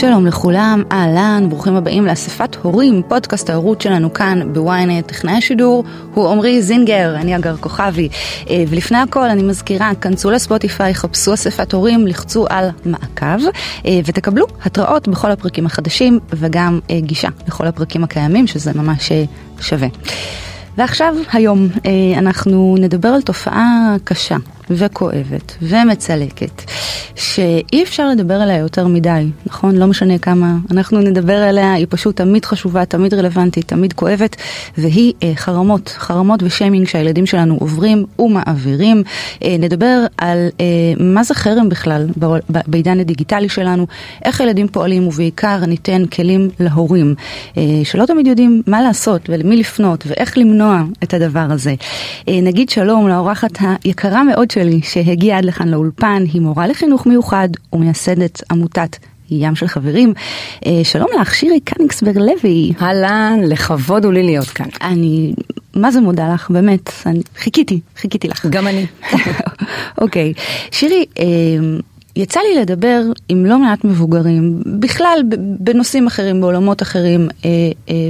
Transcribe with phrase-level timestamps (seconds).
[0.00, 5.08] שלום לכולם, אהלן, ברוכים הבאים לאספת הורים, פודקאסט ההורות שלנו כאן בוויינט.
[5.08, 8.08] טכנאי השידור הוא עמרי זינגר, אני אגר כוכבי.
[8.50, 13.46] אה, ולפני הכל אני מזכירה, כנסו לספוטיפיי, חפשו אספת הורים, לחצו על מעקב
[13.86, 19.12] אה, ותקבלו התראות בכל הפרקים החדשים וגם אה, גישה לכל הפרקים הקיימים, שזה ממש
[19.60, 19.88] שווה.
[20.76, 21.68] ועכשיו, היום,
[22.18, 24.36] אנחנו נדבר על תופעה קשה
[24.70, 26.62] וכואבת ומצלקת,
[27.14, 29.76] שאי אפשר לדבר עליה יותר מדי, נכון?
[29.76, 34.36] לא משנה כמה אנחנו נדבר עליה, היא פשוט תמיד חשובה, תמיד רלוונטית, תמיד כואבת,
[34.78, 39.02] והיא אה, חרמות, חרמות ושיימינג שהילדים שלנו עוברים ומעבירים.
[39.44, 40.64] אה, נדבר על אה,
[41.00, 42.06] מה זה חרם בכלל
[42.66, 43.86] בעידן הדיגיטלי שלנו,
[44.24, 47.14] איך ילדים פועלים, ובעיקר ניתן כלים להורים,
[47.56, 51.74] אה, שלא תמיד יודעים מה לעשות ולמי לפנות ואיך למנוע את הדבר הזה.
[52.28, 57.48] אה, נגיד שלום לאורחת היקרה מאוד שלי שהגיעה עד לכאן לאולפן, היא מורה לחינוך מיוחד
[57.72, 58.96] ומייסדת עמותת
[59.30, 60.14] ים של חברים.
[60.66, 62.72] אה, שלום לך, שירי קניגסברג לוי.
[62.82, 64.66] אהלן, לכבוד הוא לי להיות כאן.
[64.82, 65.32] אני,
[65.74, 68.46] מה זה מודה לך, באמת, אני חיכיתי, חיכיתי לך.
[68.46, 68.86] גם אני.
[70.02, 70.32] אוקיי,
[70.70, 71.24] שירי, אה,
[72.16, 75.22] יצא לי לדבר עם לא מעט מבוגרים, בכלל
[75.60, 77.28] בנושאים אחרים, בעולמות אחרים,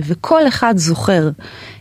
[0.06, 1.30] וכל אחד זוכר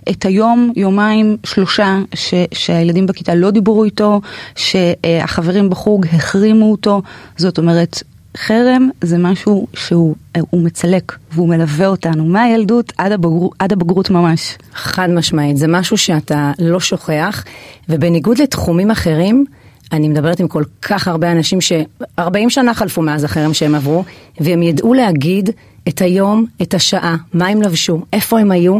[0.09, 4.21] את היום, יומיים, שלושה, ש, שהילדים בכיתה לא דיברו איתו,
[4.55, 7.01] שהחברים בחוג החרימו אותו,
[7.37, 8.03] זאת אומרת,
[8.37, 10.15] חרם זה משהו שהוא
[10.53, 14.57] מצלק והוא מלווה אותנו מהילדות עד, הבגר, עד הבגרות ממש.
[14.73, 17.43] חד משמעית, זה משהו שאתה לא שוכח,
[17.89, 19.45] ובניגוד לתחומים אחרים,
[19.91, 24.03] אני מדברת עם כל כך הרבה אנשים ש-40 שנה חלפו מאז החרם שהם עברו,
[24.39, 25.49] והם ידעו להגיד
[25.87, 28.79] את היום, את השעה, מה הם לבשו, איפה הם היו,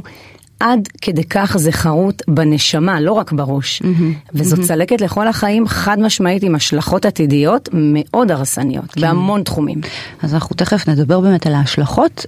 [0.59, 3.81] עד כדי כך זה חרוט בנשמה, לא רק בראש.
[3.81, 4.31] Mm-hmm.
[4.33, 4.67] וזאת mm-hmm.
[4.67, 9.01] צלקת לכל החיים חד משמעית עם השלכות עתידיות מאוד הרסניות, כן.
[9.01, 9.81] בהמון תחומים.
[10.21, 12.25] אז אנחנו תכף נדבר באמת על ההשלכות.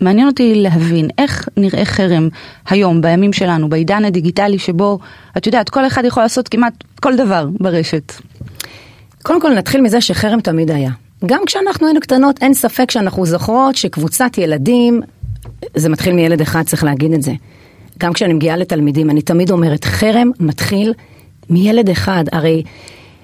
[0.00, 2.28] מעניין אותי להבין איך נראה חרם
[2.68, 4.98] היום, בימים שלנו, בעידן הדיגיטלי שבו,
[5.36, 8.12] את יודעת, כל אחד יכול לעשות כמעט כל דבר ברשת.
[9.22, 10.90] קודם כל נתחיל מזה שחרם תמיד היה.
[11.26, 15.00] גם כשאנחנו היינו קטנות, אין ספק שאנחנו זוכרות שקבוצת ילדים
[15.74, 17.32] זה מתחיל מילד אחד, צריך להגיד את זה.
[17.98, 20.92] גם כשאני מגיעה לתלמידים, אני תמיד אומרת, חרם מתחיל
[21.50, 22.24] מילד אחד.
[22.32, 22.62] הרי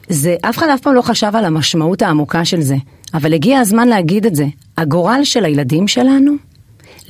[0.09, 2.77] זה, אף אחד אף פעם לא חשב על המשמעות העמוקה של זה,
[3.15, 4.47] אבל הגיע הזמן להגיד את זה.
[4.78, 6.33] הגורל של הילדים שלנו,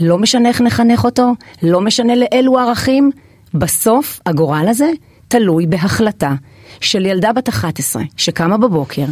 [0.01, 1.33] לא משנה איך נחנך אותו,
[1.63, 3.11] לא משנה לאילו ערכים,
[3.55, 4.91] בסוף הגורל הזה
[5.29, 6.35] תלוי בהחלטה
[6.81, 9.05] של ילדה בת 11 שקמה בבוקר,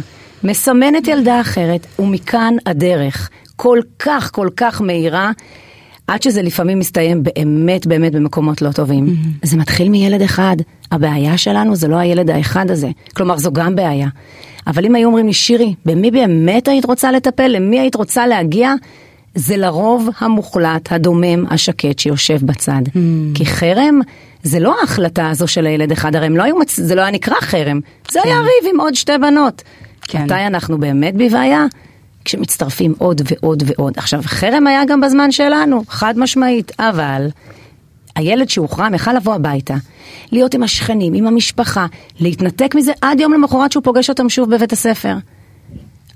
[0.43, 5.31] מסמנת ילדה אחרת, ומכאן הדרך כל כך כל כך מהירה
[6.07, 9.07] עד שזה לפעמים מסתיים באמת באמת במקומות לא טובים.
[9.07, 9.47] Mm-hmm.
[9.47, 10.55] זה מתחיל מילד אחד.
[10.91, 12.89] הבעיה שלנו זה לא הילד האחד הזה.
[13.15, 14.07] כלומר, זו גם בעיה.
[14.67, 17.47] אבל אם היו אומרים לי, שירי, במי באמת היית רוצה לטפל?
[17.47, 18.73] למי היית רוצה להגיע?
[19.35, 22.81] זה לרוב המוחלט, הדומם, השקט שיושב בצד.
[22.87, 22.97] Mm.
[23.33, 23.99] כי חרם
[24.43, 26.79] זה לא ההחלטה הזו של הילד אחד, הרי לא מצ...
[26.79, 27.79] זה לא היה נקרא חרם,
[28.11, 28.29] זה כן.
[28.29, 29.61] היה ריב עם עוד שתי בנות.
[30.01, 30.23] כן.
[30.23, 31.65] מתי אנחנו באמת בבעיה?
[32.25, 33.93] כשמצטרפים עוד ועוד ועוד.
[33.97, 37.27] עכשיו, חרם היה גם בזמן שלנו, חד משמעית, אבל
[38.15, 39.75] הילד שהוחרם יכל לבוא הביתה,
[40.31, 41.85] להיות עם השכנים, עם המשפחה,
[42.19, 45.15] להתנתק מזה עד יום למחרת שהוא פוגש אותם שוב בבית הספר.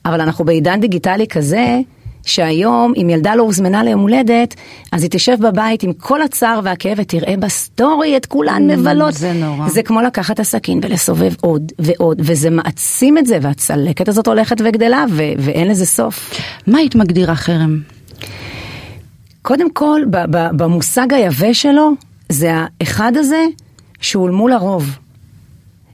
[0.05, 1.79] אבל אנחנו בעידן דיגיטלי כזה,
[2.25, 4.55] שהיום אם ילדה לא הוזמנה ליום הולדת,
[4.91, 9.13] אז היא תשב בבית עם כל הצער והכאב ותראה בסטורי את כולן mm, מבלות.
[9.13, 9.69] זה נורא.
[9.69, 14.55] זה כמו לקחת את הסכין ולסובב עוד ועוד, וזה מעצים את זה, והצלקת הזאת הולכת
[14.63, 16.33] וגדלה, ו- ואין לזה סוף.
[16.67, 17.79] מה היית מגדירה חרם?
[19.41, 21.91] קודם כל, ב- ב- במושג היבש שלו,
[22.29, 23.45] זה האחד הזה
[24.01, 24.97] שהוא מול הרוב.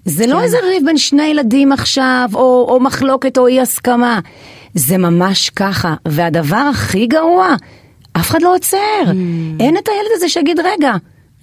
[0.05, 0.37] זה לא כן.
[0.37, 4.19] לא איזה ריב בין שני ילדים עכשיו, או, או מחלוקת או אי הסכמה.
[4.73, 5.93] זה ממש ככה.
[6.07, 7.55] והדבר הכי גרוע,
[8.13, 9.03] אף אחד לא עוצר.
[9.05, 9.11] Mm.
[9.59, 10.93] אין את הילד הזה שיגיד, רגע,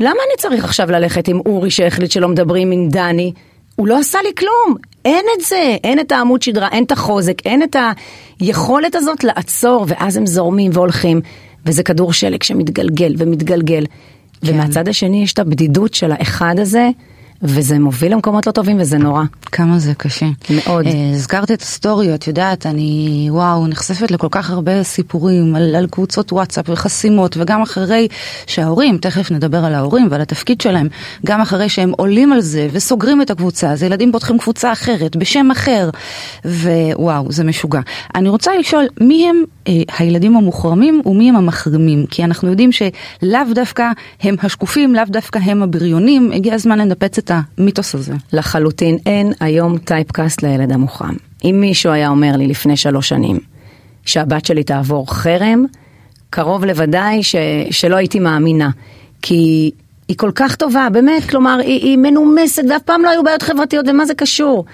[0.01, 3.33] למה אני צריך עכשיו ללכת עם אורי שהחליט שלא מדברים עם דני?
[3.77, 4.77] הוא לא עשה לי כלום.
[5.05, 7.77] אין את זה, אין את העמוד שדרה, אין את החוזק, אין את
[8.41, 11.21] היכולת הזאת לעצור, ואז הם זורמים והולכים,
[11.67, 13.85] וזה כדור שלג שמתגלגל ומתגלגל.
[13.87, 14.53] כן.
[14.53, 16.89] ומהצד השני יש את הבדידות של האחד הזה,
[17.43, 19.23] וזה מוביל למקומות לא טובים וזה נורא.
[19.53, 20.27] כמה זה קשה.
[20.51, 20.87] מאוד.
[20.87, 25.87] אה, הזכרת את הסטורי, את יודעת, אני, וואו, נחשפת לכל כך הרבה סיפורים על, על
[25.87, 28.09] קבוצות וואטסאפ וחסימות, וגם אחרי
[28.47, 30.89] שההורים, תכף נדבר על ההורים ועל התפקיד שלהם,
[31.27, 35.51] גם אחרי שהם עולים על זה וסוגרים את הקבוצה, אז ילדים פותחים קבוצה אחרת, בשם
[35.51, 35.91] אחר,
[36.45, 37.81] ווואו, זה משוגע.
[38.15, 42.07] אני רוצה לשאול, מי הם אה, הילדים המוחרמים ומי הם המחרימים?
[42.07, 47.28] כי אנחנו יודעים שלאו דווקא הם השקופים, לאו דווקא הם הבריונים, הגיע הזמן לנפץ את
[47.31, 48.15] המיתוס הזה.
[48.33, 51.17] לחלוטין אין היום טייפקאסט לילד המוחרם.
[51.45, 53.39] אם מישהו היה אומר לי לפני שלוש שנים
[54.05, 55.65] שהבת שלי תעבור חרם,
[56.31, 57.37] קרוב לוודאי ש,
[57.71, 58.71] שלא הייתי מאמינה.
[59.23, 59.71] כי
[60.09, 63.87] היא כל כך טובה, באמת, כלומר, היא, היא מנומסת ואף פעם לא היו בעיות חברתיות,
[63.89, 64.65] ומה זה קשור?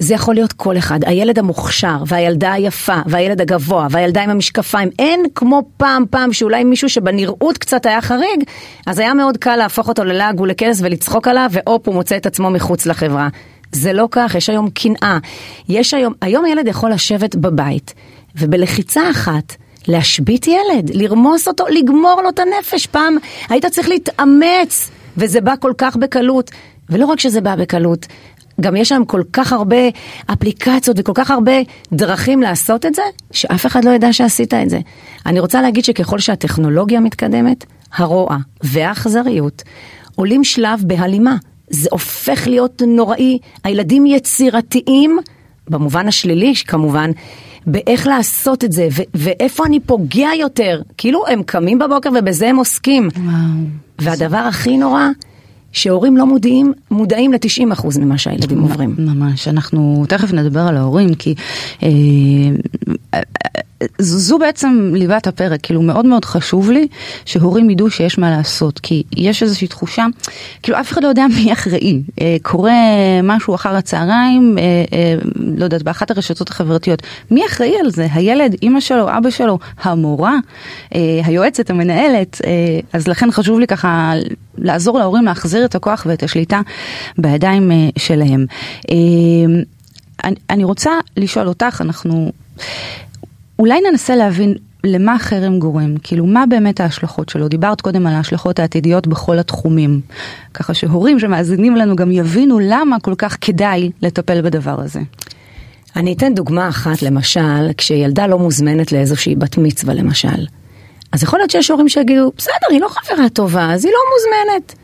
[0.00, 4.88] זה יכול להיות כל אחד, הילד המוכשר, והילדה היפה, והילד הגבוה, והילדה עם המשקפיים.
[4.98, 8.44] אין כמו פעם פעם שאולי מישהו שבנראות קצת היה חריג,
[8.86, 12.50] אז היה מאוד קל להפוך אותו ללעג ולכנס ולצחוק עליו, והופ, הוא מוצא את עצמו
[12.50, 13.28] מחוץ לחברה.
[13.72, 15.18] זה לא כך, יש היום קנאה.
[15.68, 17.94] יש היום, היום ילד יכול לשבת בבית,
[18.36, 19.54] ובלחיצה אחת,
[19.88, 22.86] להשבית ילד, לרמוס אותו, לגמור לו את הנפש.
[22.86, 23.16] פעם
[23.48, 26.50] היית צריך להתאמץ, וזה בא כל כך בקלות.
[26.90, 28.06] ולא רק שזה בא בקלות,
[28.60, 29.76] גם יש שם כל כך הרבה
[30.32, 31.52] אפליקציות וכל כך הרבה
[31.92, 34.78] דרכים לעשות את זה, שאף אחד לא ידע שעשית את זה.
[35.26, 37.64] אני רוצה להגיד שככל שהטכנולוגיה מתקדמת,
[37.96, 39.62] הרוע והאכזריות
[40.14, 41.36] עולים שלב בהלימה.
[41.70, 45.18] זה הופך להיות נוראי, הילדים יצירתיים,
[45.68, 47.10] במובן השלילי כמובן,
[47.66, 50.82] באיך לעשות את זה, ו- ואיפה אני פוגע יותר.
[50.98, 53.08] כאילו הם קמים בבוקר ובזה הם עוסקים.
[53.16, 53.34] וואו.
[53.98, 55.08] והדבר הכי נורא,
[55.74, 58.94] שהורים לא מודעים, מודעים ל-90% ממה שהילדים עוברים.
[58.98, 61.34] ממש, אנחנו תכף נדבר על ההורים, כי
[61.82, 61.88] אה,
[63.98, 66.88] זו בעצם ליבת הפרק, כאילו מאוד מאוד חשוב לי
[67.24, 70.06] שהורים ידעו שיש מה לעשות, כי יש איזושהי תחושה,
[70.62, 72.72] כאילו אף אחד לא יודע מי אחראי, אה, קורה
[73.22, 75.14] משהו אחר הצהריים, אה, אה,
[75.56, 78.06] לא יודעת, באחת הרשתות החברתיות, מי אחראי על זה?
[78.12, 80.36] הילד, אימא שלו, אבא שלו, המורה,
[81.24, 82.40] היועצת, המנהלת,
[82.92, 84.12] אז לכן חשוב לי ככה
[84.58, 86.60] לעזור להורים להחזיר את הכוח ואת השליטה
[87.18, 88.46] בידיים שלהם.
[90.50, 92.32] אני רוצה לשאול אותך, אנחנו
[93.58, 94.54] אולי ננסה להבין
[94.84, 100.00] למה חרם גורם, כאילו מה באמת ההשלכות שלו, דיברת קודם על ההשלכות העתידיות בכל התחומים,
[100.54, 105.00] ככה שהורים שמאזינים לנו גם יבינו למה כל כך כדאי לטפל בדבר הזה.
[105.96, 110.46] אני אתן דוגמה אחת, למשל, כשילדה לא מוזמנת לאיזושהי בת מצווה למשל.
[111.12, 114.74] אז יכול להיות שיש הורים שיגידו, בסדר, היא לא חברה טובה, אז היא לא מוזמנת.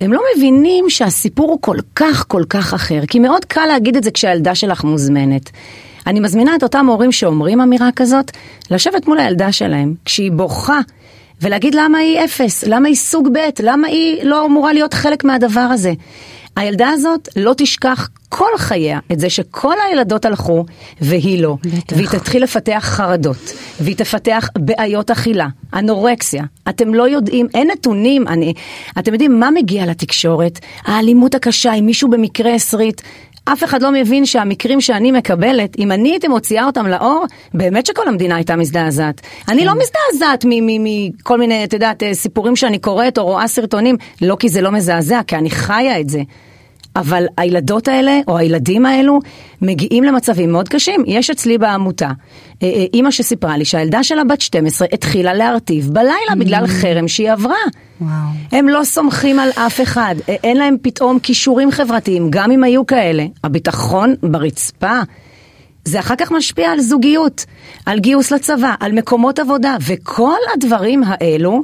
[0.00, 4.04] הם לא מבינים שהסיפור הוא כל כך כל כך אחר, כי מאוד קל להגיד את
[4.04, 5.50] זה כשהילדה שלך מוזמנת.
[6.06, 8.30] אני מזמינה את אותם הורים שאומרים אמירה כזאת,
[8.70, 10.80] לשבת מול הילדה שלהם, כשהיא בוכה,
[11.42, 15.60] ולהגיד למה היא אפס, למה היא סוג ב', למה היא לא אמורה להיות חלק מהדבר
[15.60, 15.92] הזה.
[16.56, 20.64] הילדה הזאת לא תשכח כל חייה את זה שכל הילדות הלכו
[21.00, 21.56] והיא לא.
[21.62, 21.96] בטח.
[21.96, 26.44] והיא תתחיל לפתח חרדות, והיא תפתח בעיות אכילה, אנורקסיה.
[26.68, 28.54] אתם לא יודעים, אין נתונים, אני,
[28.98, 30.58] אתם יודעים מה מגיע לתקשורת?
[30.84, 33.00] האלימות הקשה, אם מישהו במקרה הסריט.
[33.52, 38.08] אף אחד לא מבין שהמקרים שאני מקבלת, אם אני הייתי מוציאה אותם לאור, באמת שכל
[38.08, 39.20] המדינה הייתה מזדעזעת.
[39.48, 44.36] אני לא מזדעזעת מכל מיני, את יודעת, אה, סיפורים שאני קוראת או רואה סרטונים, לא
[44.38, 46.22] כי זה לא מזעזע, כי אני חיה את זה.
[46.96, 49.20] אבל הילדות האלה, או הילדים האלו,
[49.62, 51.04] מגיעים למצבים מאוד קשים.
[51.06, 52.06] יש אצלי בעמותה,
[52.62, 57.32] אה, אה, אימא שסיפרה לי שהילדה שלה בת 12 התחילה להרטיב בלילה בגלל חרם שהיא
[57.32, 57.56] עברה.
[58.00, 58.10] וואו.
[58.52, 62.86] הם לא סומכים על אף אחד, אה, אין להם פתאום כישורים חברתיים, גם אם היו
[62.86, 63.24] כאלה.
[63.44, 65.00] הביטחון ברצפה.
[65.84, 67.44] זה אחר כך משפיע על זוגיות,
[67.86, 71.62] על גיוס לצבא, על מקומות עבודה, וכל הדברים האלו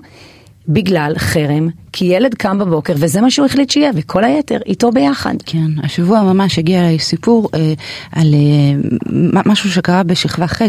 [0.69, 5.35] בגלל חרם, כי ילד קם בבוקר וזה מה שהוא החליט שיהיה, וכל היתר איתו ביחד.
[5.47, 7.73] כן, השבוע ממש הגיע אליי סיפור אה,
[8.13, 10.63] על אה, משהו שקרה בשכבה ח',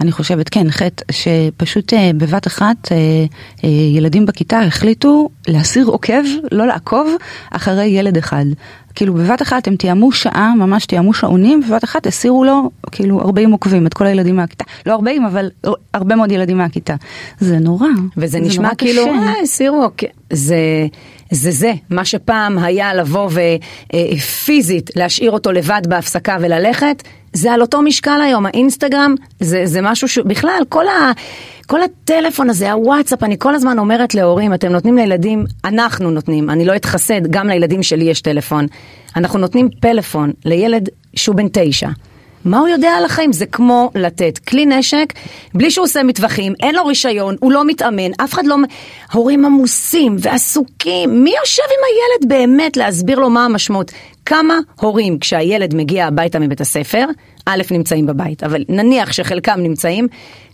[0.00, 2.96] אני חושבת, כן, ח', שפשוט אה, בבת אחת אה,
[3.64, 6.22] אה, ילדים בכיתה החליטו להסיר עוקב,
[6.52, 7.14] לא לעקוב,
[7.50, 8.44] אחרי ילד אחד.
[8.94, 13.52] כאילו בבת אחת הם תיאמו שעה, ממש תיאמו שעונים, ובבת אחת הסירו לו כאילו 40
[13.52, 14.64] עוקבים, את כל הילדים מהכיתה.
[14.86, 15.50] לא 40, אבל
[15.94, 16.94] הרבה מאוד ילדים מהכיתה.
[17.40, 17.88] זה נורא.
[18.16, 19.06] וזה זה נשמע נורא כאילו.
[19.06, 20.08] אה, הסירו, אוקיי.
[20.32, 20.86] זה,
[21.30, 23.30] זה זה, מה שפעם היה לבוא
[23.92, 30.08] ופיזית להשאיר אותו לבד בהפסקה וללכת, זה על אותו משקל היום, האינסטגרם זה, זה משהו
[30.08, 31.12] שבכלל, כל, ה,
[31.66, 36.64] כל הטלפון הזה, הוואטסאפ, אני כל הזמן אומרת להורים, אתם נותנים לילדים, אנחנו נותנים, אני
[36.64, 38.66] לא אתחסד, גם לילדים שלי יש טלפון,
[39.16, 41.88] אנחנו נותנים פלאפון לילד שהוא בן תשע.
[42.44, 43.32] מה הוא יודע על החיים?
[43.32, 45.12] זה כמו לתת כלי נשק,
[45.54, 48.56] בלי שהוא עושה מטווחים, אין לו רישיון, הוא לא מתאמן, אף אחד לא...
[49.12, 53.92] הורים עמוסים ועסוקים, מי יושב עם הילד באמת להסביר לו מה המשמעות?
[54.30, 57.06] כמה הורים, כשהילד מגיע הביתה מבית הספר,
[57.46, 60.08] א', נמצאים בבית, אבל נניח שחלקם נמצאים,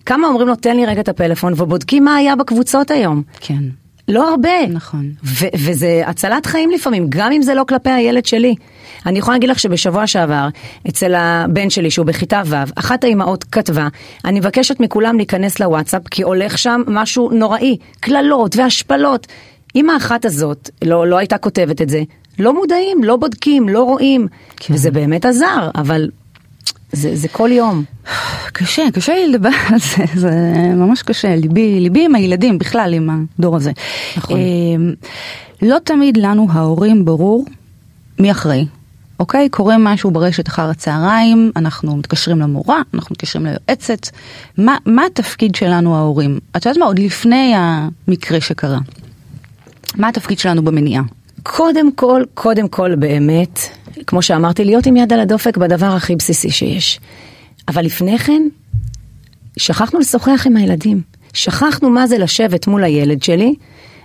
[0.07, 3.23] כמה אומרים לו, תן לי רגע את הפלאפון, ובודקים מה היה בקבוצות היום.
[3.41, 3.63] כן.
[4.09, 4.67] לא הרבה.
[4.69, 5.11] נכון.
[5.25, 8.55] ו- וזה הצלת חיים לפעמים, גם אם זה לא כלפי הילד שלי.
[9.07, 10.49] אני יכולה להגיד לך שבשבוע שעבר,
[10.89, 13.89] אצל הבן שלי שהוא בכיתה ו', אחת האימהות כתבה,
[14.25, 19.27] אני מבקשת מכולם להיכנס לוואטסאפ, כי הולך שם משהו נוראי, קללות והשפלות.
[19.77, 22.03] אמא אחת הזאת לא, לא הייתה כותבת את זה,
[22.39, 24.29] לא מודעים, לא בודקים, לא רואים.
[24.57, 24.75] כן.
[24.75, 26.11] וזה באמת עזר, אבל
[26.93, 27.85] זה, זה כל יום.
[28.53, 30.31] קשה, קשה לי לדבר על זה, זה
[30.75, 33.73] ממש קשה, ליבי, ליבי עם הילדים בכלל, עם הדור הזה.
[34.17, 34.39] נכון.
[35.63, 37.45] לא תמיד לנו ההורים ברור
[38.19, 38.67] מי אחראי.
[39.21, 39.49] אוקיי?
[39.49, 44.09] קורה משהו ברשת אחר הצהריים, אנחנו מתקשרים למורה, אנחנו מתקשרים ליועצת.
[44.59, 46.39] מה, מה התפקיד שלנו ההורים?
[46.57, 46.87] את יודעת מה?
[46.87, 48.79] עוד לפני המקרה שקרה.
[49.97, 51.03] מה התפקיד שלנו במניעה?
[51.55, 53.61] קודם כל, קודם כל באמת,
[54.07, 57.01] כמו שאמרתי, להיות עם יד על הדופק בדבר הכי בסיסי שיש.
[57.69, 58.43] אבל לפני כן,
[59.57, 61.01] שכחנו לשוחח עם הילדים.
[61.33, 63.55] שכחנו מה זה לשבת מול הילד שלי,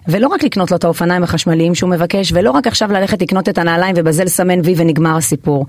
[0.07, 3.57] ולא רק לקנות לו את האופניים החשמליים שהוא מבקש, ולא רק עכשיו ללכת לקנות את
[3.57, 5.65] הנעליים ובזה לסמן וי ונגמר הסיפור.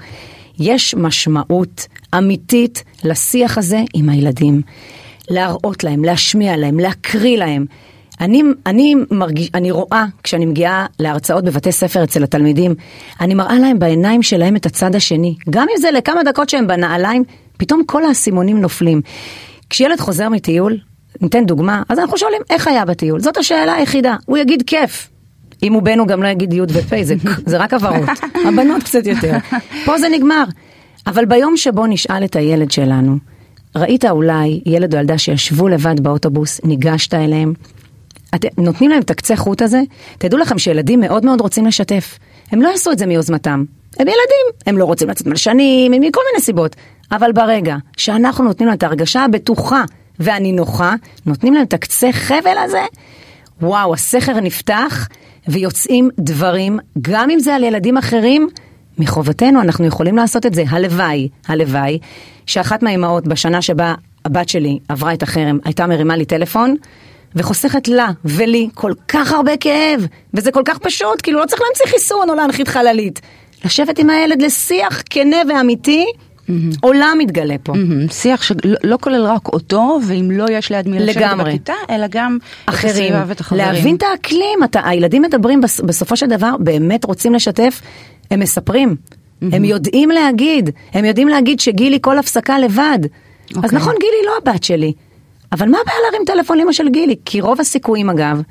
[0.58, 1.86] יש משמעות
[2.18, 4.62] אמיתית לשיח הזה עם הילדים.
[5.30, 7.66] להראות להם, להשמיע להם, להקריא להם.
[8.22, 12.74] אני, אני, מרגיש, אני רואה, כשאני מגיעה להרצאות בבתי ספר אצל התלמידים,
[13.20, 15.36] אני מראה להם בעיניים שלהם את הצד השני.
[15.50, 17.24] גם אם זה לכמה דקות שהם בנעליים,
[17.56, 19.00] פתאום כל האסימונים נופלים.
[19.70, 20.78] כשילד חוזר מטיול,
[21.20, 23.20] ניתן דוגמה, אז אנחנו שואלים איך היה בטיול.
[23.20, 24.16] זאת השאלה היחידה.
[24.26, 25.08] הוא יגיד כיף.
[25.62, 27.14] אם הוא בן הוא גם לא יגיד י' ופ', זה,
[27.50, 28.08] זה רק הבהרות.
[28.48, 29.36] הבנות קצת יותר.
[29.84, 30.44] פה זה נגמר.
[31.06, 33.16] אבל ביום שבו נשאל את הילד שלנו,
[33.76, 37.54] ראית אולי ילד או ילדה שישבו לבד באוטובוס, ניגשת אליהם,
[38.34, 39.82] את, נותנים להם את הקצה חוט הזה,
[40.18, 42.18] תדעו לכם שילדים מאוד מאוד רוצים לשתף.
[42.52, 43.64] הם לא יעשו את זה מיוזמתם.
[43.98, 46.76] הם ילדים, הם לא רוצים לצאת מלשנים, מכל מיני סיבות.
[47.12, 49.84] אבל ברגע שאנחנו נותנים להם את ההרגשה הבטוחה
[50.18, 50.94] והנינוחה,
[51.26, 52.82] נותנים להם את הקצה חבל הזה,
[53.62, 55.08] וואו, הסכר נפתח
[55.48, 58.48] ויוצאים דברים, גם אם זה על ילדים אחרים,
[58.98, 60.64] מחובתנו אנחנו יכולים לעשות את זה.
[60.68, 61.98] הלוואי, הלוואי,
[62.46, 66.76] שאחת מהאימהות בשנה שבה הבת שלי עברה את החרם, הייתה מרימה לי טלפון,
[67.36, 71.86] וחוסכת לה ולי כל כך הרבה כאב, וזה כל כך פשוט, כאילו לא צריך להמציא
[71.86, 73.20] חיסון או להנחית חללית.
[73.64, 76.06] לשבת עם הילד לשיח כנה ואמיתי,
[76.42, 76.76] Mm-hmm.
[76.80, 77.72] עולם מתגלה פה.
[77.72, 78.12] Mm-hmm.
[78.12, 82.38] שיח שלא לא כולל רק אותו, ואם לא יש ליד מי לשבת בכיתה, אלא גם
[82.66, 83.64] אחרים, את הסביבה ואת החברים.
[83.64, 87.80] להבין את האקלים, אתה, הילדים מדברים בס, בסופו של דבר, באמת רוצים לשתף,
[88.30, 88.96] הם מספרים.
[88.96, 89.46] Mm-hmm.
[89.52, 92.98] הם יודעים להגיד, הם יודעים להגיד שגילי כל הפסקה לבד.
[93.02, 93.50] Okay.
[93.50, 93.78] אז אוקיי.
[93.78, 94.92] נכון, גילי לא הבת שלי.
[95.52, 97.16] אבל מה הבעיה להרים טלפון לאמא של גילי?
[97.24, 98.42] כי רוב הסיכויים אגב,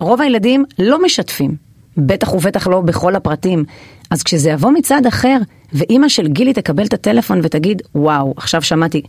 [0.00, 1.64] רוב הילדים לא משתפים.
[1.96, 3.64] בטח ובטח לא בכל הפרטים.
[4.10, 5.38] אז כשזה יבוא מצד אחר,
[5.72, 9.02] ואימא של גילי תקבל את הטלפון ותגיד, וואו, עכשיו שמעתי,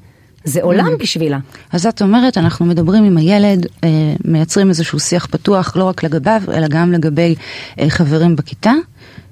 [0.44, 0.98] זה עולם mm.
[0.98, 1.39] בשבילה.
[1.72, 3.89] אז את אומרת, אנחנו מדברים עם הילד, אה,
[4.25, 7.36] מייצרים איזשהו שיח פתוח, לא רק לגביו, אלא גם לגבי
[7.79, 8.74] אה, חברים בכיתה.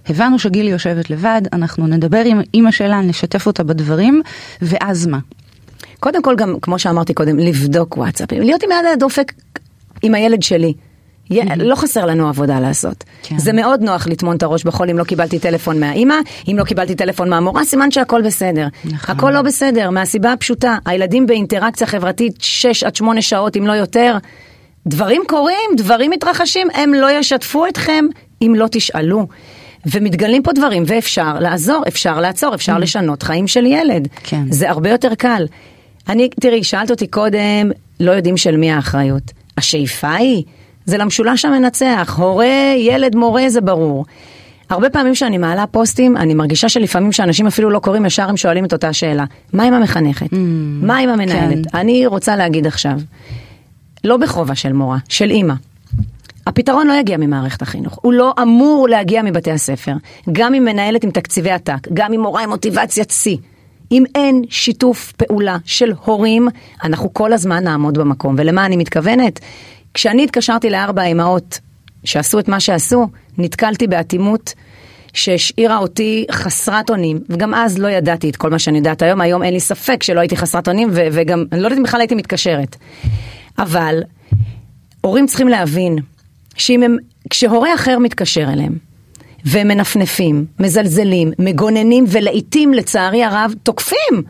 [0.10, 4.22] הבנו שגילי יושבת לבד, אנחנו נדבר עם אימא שלה, נשתף אותה בדברים,
[4.62, 5.20] ואז מה?
[6.04, 9.34] קודם כל גם, כמו שאמרתי קודם, לבדוק וואטסאפים, להיות עם יד הדופק
[10.02, 10.74] עם הילד שלי.
[11.58, 13.04] לא חסר לנו עבודה לעשות.
[13.24, 13.38] כן.
[13.38, 16.16] זה מאוד נוח לטמון את הראש בחול אם לא קיבלתי טלפון מהאימא,
[16.48, 18.68] אם לא קיבלתי טלפון מהמורה, סימן שהכל בסדר.
[18.86, 19.16] נכון.
[19.16, 24.18] הכל לא בסדר, מהסיבה הפשוטה, הילדים באינטראקציה חברתית 6 עד 8 שעות, אם לא יותר.
[24.88, 28.06] דברים קורים, דברים מתרחשים, הם לא ישתפו אתכם
[28.42, 29.28] אם לא תשאלו.
[29.86, 32.80] ומתגלים פה דברים, ואפשר לעזור, אפשר לעצור, אפשר mm.
[32.80, 34.08] לשנות חיים של ילד.
[34.24, 34.44] כן.
[34.50, 35.46] זה הרבה יותר קל.
[36.10, 39.32] אני, תראי, שאלת אותי קודם, לא יודעים של מי האחריות.
[39.58, 40.44] השאיפה היא,
[40.86, 44.06] זה למשולש המנצח, הורה, ילד, מורה, זה ברור.
[44.70, 48.66] הרבה פעמים שאני מעלה פוסטים, אני מרגישה שלפעמים שאנשים אפילו לא קוראים ישר הם שואלים
[48.66, 49.26] את אותה שאלה.
[49.54, 50.34] מה עם המחנכת?
[50.34, 50.36] Mm,
[50.82, 51.68] מה עם המנהלת?
[51.72, 51.78] כן.
[51.78, 53.00] אני רוצה להגיד עכשיו,
[54.04, 55.54] לא בכובע של מורה, של אימא.
[56.48, 59.94] הפתרון לא יגיע ממערכת החינוך, הוא לא אמור להגיע מבתי הספר.
[60.32, 63.38] גם אם מנהלת עם תקציבי עתק, גם אם מורה עם מוטיבציית שיא.
[63.94, 66.48] אם אין שיתוף פעולה של הורים,
[66.84, 68.36] אנחנו כל הזמן נעמוד במקום.
[68.38, 69.40] ולמה אני מתכוונת?
[69.94, 71.60] כשאני התקשרתי לארבע האמהות
[72.04, 73.08] שעשו את מה שעשו,
[73.38, 74.54] נתקלתי באטימות
[75.14, 79.44] שהשאירה אותי חסרת אונים, וגם אז לא ידעתי את כל מה שאני יודעת היום, היום
[79.44, 82.76] אין לי ספק שלא הייתי חסרת אונים, וגם, אני לא יודעת אם בכלל הייתי מתקשרת.
[83.60, 84.04] אבל,
[85.02, 85.96] הורים צריכים להבין,
[86.56, 86.98] שאם הם,
[87.30, 88.78] כשהורה אחר מתקשר אליהם,
[89.46, 94.24] והם מנפנפים, מזלזלים, מגוננים, ולעיתים, לצערי הרב, תוקפים.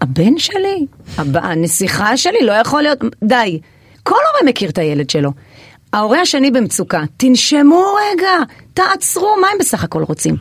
[0.00, 0.86] הבן שלי,
[1.18, 1.36] הב...
[1.36, 3.60] הנסיכה שלי, לא יכול להיות, די.
[4.02, 5.30] כל הורה מכיר את הילד שלו.
[5.92, 8.30] ההורה השני במצוקה, תנשמו רגע,
[8.74, 10.36] תעצרו, מה הם בסך הכל רוצים?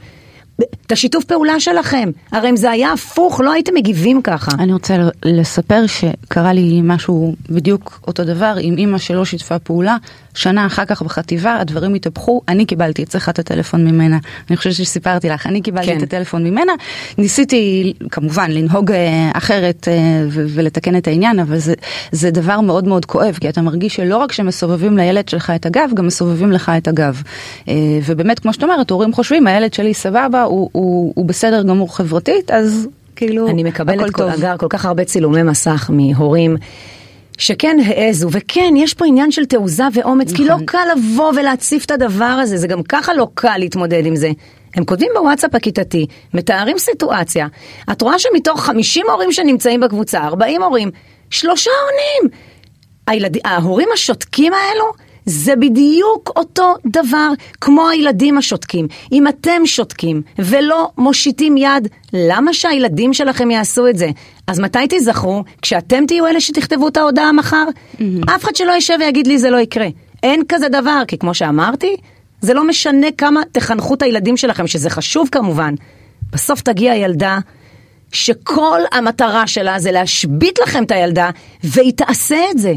[0.85, 2.09] את השיתוף פעולה שלכם.
[2.31, 4.51] הרי אם זה היה הפוך, לא הייתם מגיבים ככה.
[4.59, 9.97] אני רוצה לספר שקרה לי משהו בדיוק אותו דבר עם אימא שלא שיתפה פעולה.
[10.35, 14.17] שנה אחר כך בחטיבה הדברים התהפכו, אני קיבלתי את שיחת הטלפון ממנה.
[14.49, 15.97] אני חושבת שסיפרתי לך, אני קיבלתי כן.
[15.97, 16.73] את הטלפון ממנה.
[17.17, 21.73] ניסיתי כמובן לנהוג אה, אחרת אה, ולתקן את העניין, אבל זה,
[22.11, 25.89] זה דבר מאוד מאוד כואב, כי אתה מרגיש שלא רק שמסובבים לילד שלך את הגב,
[25.93, 27.21] גם מסובבים לך את הגב.
[27.67, 27.73] אה,
[28.05, 32.51] ובאמת, כמו שאת אומרת, הורים חושבים, הילד שלי סבבה, הוא, הוא, הוא בסדר גמור חברתית,
[32.51, 36.57] אז כאילו, אני מקבלת כל, אגר, כל כך הרבה צילומי מסך מהורים.
[37.37, 40.37] שכן העזו, וכן, יש פה עניין של תעוזה ואומץ, נכון.
[40.37, 40.65] כי לא נכון.
[40.65, 44.31] קל לבוא ולהציף את הדבר הזה, זה גם ככה לא קל להתמודד עם זה.
[44.75, 47.47] הם כותבים בוואטסאפ הכיתתי, מתארים סיטואציה.
[47.91, 50.91] את רואה שמתוך 50 הורים שנמצאים בקבוצה, 40 הורים,
[51.29, 52.31] שלושה עונים.
[53.07, 53.37] הילד...
[53.45, 54.91] ההורים השותקים האלו,
[55.25, 57.29] זה בדיוק אותו דבר
[57.61, 58.87] כמו הילדים השותקים.
[59.11, 64.09] אם אתם שותקים ולא מושיטים יד, למה שהילדים שלכם יעשו את זה?
[64.47, 65.43] אז מתי תיזכרו?
[65.61, 67.65] כשאתם תהיו אלה שתכתבו את ההודעה מחר?
[67.67, 68.01] Mm-hmm.
[68.35, 69.87] אף אחד שלא יישב ויגיד לי זה לא יקרה.
[70.23, 71.95] אין כזה דבר, כי כמו שאמרתי,
[72.41, 75.73] זה לא משנה כמה תחנכו את הילדים שלכם, שזה חשוב כמובן.
[76.33, 77.39] בסוף תגיע ילדה
[78.11, 81.29] שכל המטרה שלה זה להשבית לכם את הילדה,
[81.63, 82.73] והיא תעשה את זה.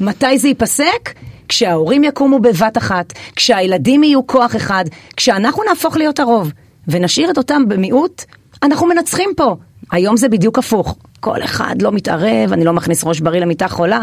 [0.00, 1.10] מתי זה ייפסק?
[1.48, 4.84] כשההורים יקומו בבת אחת, כשהילדים יהיו כוח אחד,
[5.16, 6.52] כשאנחנו נהפוך להיות הרוב,
[6.88, 8.24] ונשאיר את אותם במיעוט,
[8.62, 9.56] אנחנו מנצחים פה.
[9.92, 10.96] היום זה בדיוק הפוך.
[11.20, 14.00] כל אחד לא מתערב, אני לא מכניס ראש בריא למיטה חולה.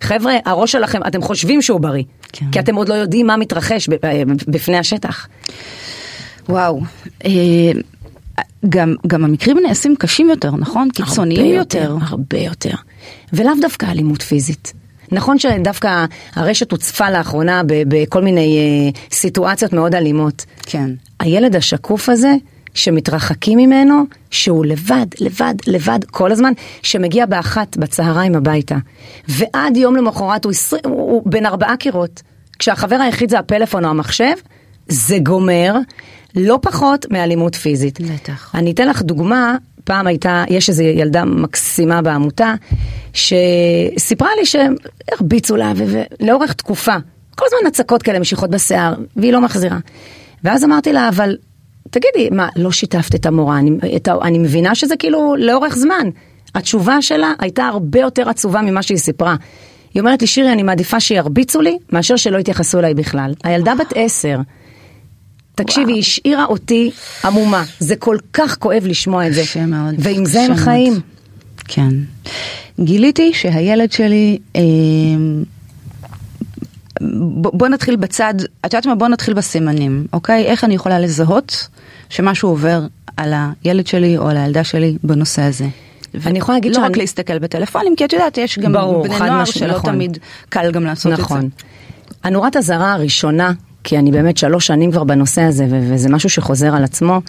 [0.00, 2.46] חבר'ה, הראש שלכם, אתם חושבים שהוא בריא, כן.
[2.52, 3.88] כי אתם עוד לא יודעים מה מתרחש
[4.48, 5.28] בפני השטח.
[6.48, 6.80] וואו.
[7.24, 7.30] אה,
[8.68, 10.88] גם, גם המקרים נעשים קשים יותר, נכון?
[10.90, 11.78] קיצוניים יותר.
[11.78, 11.96] יותר.
[12.00, 12.74] הרבה יותר.
[13.32, 14.72] ולאו דווקא אלימות פיזית.
[15.12, 20.44] נכון שדווקא הרשת הוצפה לאחרונה בכל מיני אה, סיטואציות מאוד אלימות.
[20.62, 20.90] כן.
[21.20, 22.34] הילד השקוף הזה,
[22.74, 28.76] שמתרחקים ממנו, שהוא לבד, לבד, לבד כל הזמן, שמגיע באחת בצהריים הביתה.
[29.28, 30.52] ועד יום למחרת הוא,
[30.84, 32.22] הוא, הוא בין ארבעה קירות.
[32.58, 34.32] כשהחבר היחיד זה הפלאפון או המחשב,
[34.88, 35.74] זה גומר
[36.34, 38.00] לא פחות מאלימות פיזית.
[38.00, 38.54] בטח.
[38.54, 39.56] אני אתן לך דוגמה,
[39.88, 42.54] פעם הייתה, יש איזו ילדה מקסימה בעמותה,
[43.12, 46.96] שסיפרה לי שהרביצו לה, ולאורך תקופה,
[47.34, 49.78] כל הזמן הצקות כאלה משיכות בשיער, והיא לא מחזירה.
[50.44, 51.36] ואז אמרתי לה, אבל
[51.90, 53.58] תגידי, מה, לא שיתפת את המורה?
[53.58, 56.08] אני, את, אני מבינה שזה כאילו לאורך זמן.
[56.54, 59.36] התשובה שלה הייתה הרבה יותר עצובה ממה שהיא סיפרה.
[59.94, 63.32] היא אומרת לי, שירי, אני מעדיפה שירביצו לי, מאשר שלא יתייחסו אליי בכלל.
[63.44, 64.38] הילדה בת עשר.
[65.64, 66.90] תקשיבי, היא השאירה אותי
[67.24, 67.64] עמומה.
[67.78, 69.42] זה כל כך כואב לשמוע את זה.
[69.42, 69.94] קשה מאוד.
[69.98, 71.00] ועם זה הם חיים.
[71.64, 71.88] כן.
[72.80, 74.38] גיליתי שהילד שלי...
[74.56, 74.60] אה,
[77.30, 78.94] בוא נתחיל בצד, את יודעת מה?
[78.94, 80.44] בוא נתחיל בסימנים, אוקיי?
[80.44, 81.68] איך אני יכולה לזהות
[82.08, 82.82] שמשהו עובר
[83.16, 85.66] על הילד שלי או על הילדה שלי בנושא הזה.
[86.26, 86.86] אני יכולה להגיד לא שאני...
[86.86, 89.50] רק להסתכל בטלפונים, כי את יודעת, יש גם ברור, בני נוער מש...
[89.50, 89.92] שלא נכון.
[89.92, 90.18] תמיד
[90.48, 91.22] קל גם לעשות נכון.
[91.22, 91.34] את זה.
[91.34, 91.50] נכון.
[92.24, 93.52] הנורת אזהרה הראשונה,
[93.84, 97.20] כי אני באמת שלוש שנים כבר בנושא הזה, וזה משהו שחוזר על עצמו,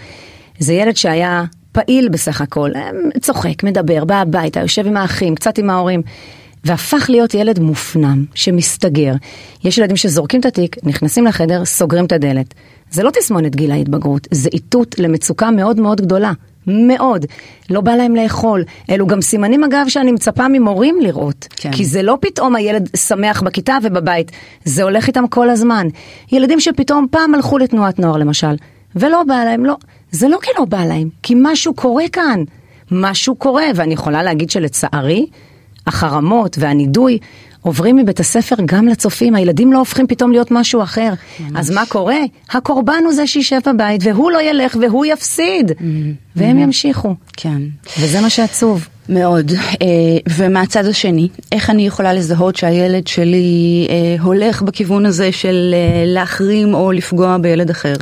[0.60, 2.72] זה ילד שהיה פעיל בסך הכל,
[3.22, 6.02] צוחק, מדבר, בא הביתה, יושב עם האחים, קצת עם ההורים.
[6.64, 9.14] והפך להיות ילד מופנם, שמסתגר.
[9.64, 12.54] יש ילדים שזורקים את התיק, נכנסים לחדר, סוגרים את הדלת.
[12.92, 16.32] זה לא תסמונת גיל ההתבגרות, זה איתות למצוקה מאוד מאוד גדולה.
[16.70, 17.26] מאוד.
[17.70, 18.64] לא בא להם לאכול.
[18.90, 21.48] אלו גם סימנים אגב שאני מצפה ממורים לראות.
[21.56, 21.72] כן.
[21.72, 24.32] כי זה לא פתאום הילד שמח בכיתה ובבית,
[24.66, 25.88] זה הולך איתם כל הזמן.
[26.32, 28.56] ילדים שפתאום פעם הלכו לתנועת נוער למשל,
[28.96, 29.76] ולא בא להם, לא.
[30.12, 32.44] זה לא כי לא בא להם, כי משהו קורה כאן.
[32.92, 35.26] משהו קורה, ואני יכולה להגיד שלצערי,
[35.88, 37.18] החרמות והנידוי
[37.62, 41.10] עוברים מבית הספר גם לצופים, הילדים לא הופכים פתאום להיות משהו אחר.
[41.40, 41.60] ממש.
[41.60, 42.20] אז מה קורה?
[42.52, 45.84] הקורבן הוא זה שישב בבית, והוא לא ילך והוא יפסיד, mm-hmm.
[46.36, 46.62] והם mm-hmm.
[46.62, 47.16] ימשיכו.
[47.38, 47.62] כן.
[48.00, 48.88] וזה מה שעצוב.
[49.10, 49.52] מאוד.
[49.52, 49.88] אה,
[50.30, 56.74] ומהצד השני, איך אני יכולה לזהות שהילד שלי אה, הולך בכיוון הזה של אה, להחרים
[56.74, 57.96] או לפגוע בילד אחר?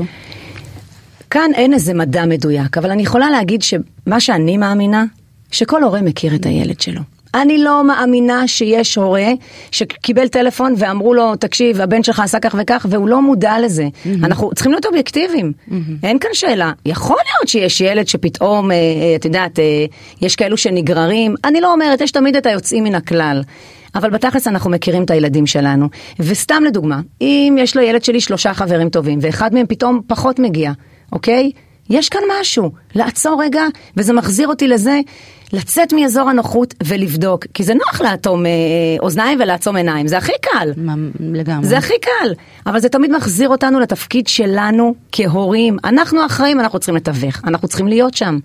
[1.30, 5.06] כאן אין איזה מדע מדויק, אבל אני יכולה להגיד שמה שאני מאמינה,
[5.52, 7.02] שכל הורה מכיר את הילד שלו.
[7.36, 9.28] אני לא מאמינה שיש הורה
[9.72, 13.84] שקיבל טלפון ואמרו לו, תקשיב, הבן שלך עשה כך וכך, והוא לא מודע לזה.
[13.84, 14.10] Mm-hmm.
[14.24, 15.52] אנחנו צריכים להיות אובייקטיביים.
[15.70, 15.74] Mm-hmm.
[16.04, 16.72] אין כאן שאלה.
[16.86, 19.86] יכול להיות שיש ילד שפתאום, אה, אה, את יודעת, אה,
[20.22, 21.36] יש כאלו שנגררים.
[21.44, 23.42] אני לא אומרת, יש תמיד את היוצאים מן הכלל.
[23.96, 25.88] אבל בתכלס אנחנו מכירים את הילדים שלנו.
[26.20, 30.72] וסתם לדוגמה, אם יש לילד שלי שלושה חברים טובים, ואחד מהם פתאום פחות מגיע,
[31.12, 31.52] אוקיי?
[31.90, 33.64] יש כאן משהו, לעצור רגע,
[33.98, 35.00] וזה מחזיר אותי לזה,
[35.54, 38.52] לצאת מאזור הנוחות ולבדוק, כי זה נוח לאטום אה,
[39.00, 40.72] אוזניים ולעצום עיניים, זה הכי קל.
[41.20, 41.68] לגמרי.
[41.68, 42.34] זה הכי קל,
[42.66, 45.78] אבל זה תמיד מחזיר אותנו לתפקיד שלנו כהורים.
[45.84, 48.40] אנחנו אחראים, אנחנו צריכים לתווך, אנחנו צריכים להיות שם.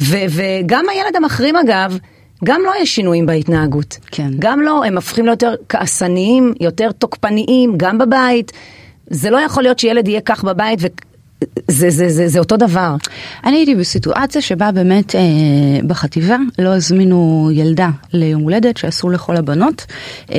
[0.00, 1.98] ו- וגם הילד המחרים אגב,
[2.44, 3.98] גם לא יש שינויים בהתנהגות.
[4.10, 4.30] כן.
[4.38, 8.52] גם לא, הם הופכים ליותר כעסניים, יותר תוקפניים, גם בבית.
[9.06, 10.80] זה לא יכול להיות שילד יהיה כך בבית.
[11.68, 12.96] זה, זה, זה, זה אותו דבר.
[13.44, 15.20] אני הייתי בסיטואציה שבה באמת אה,
[15.86, 19.86] בחטיבה לא הזמינו ילדה ליום הולדת שעשו לכל הבנות,
[20.32, 20.38] אה,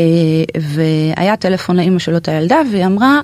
[0.62, 3.20] והיה טלפון לאימא של אותה ילדה, והיא אמרה,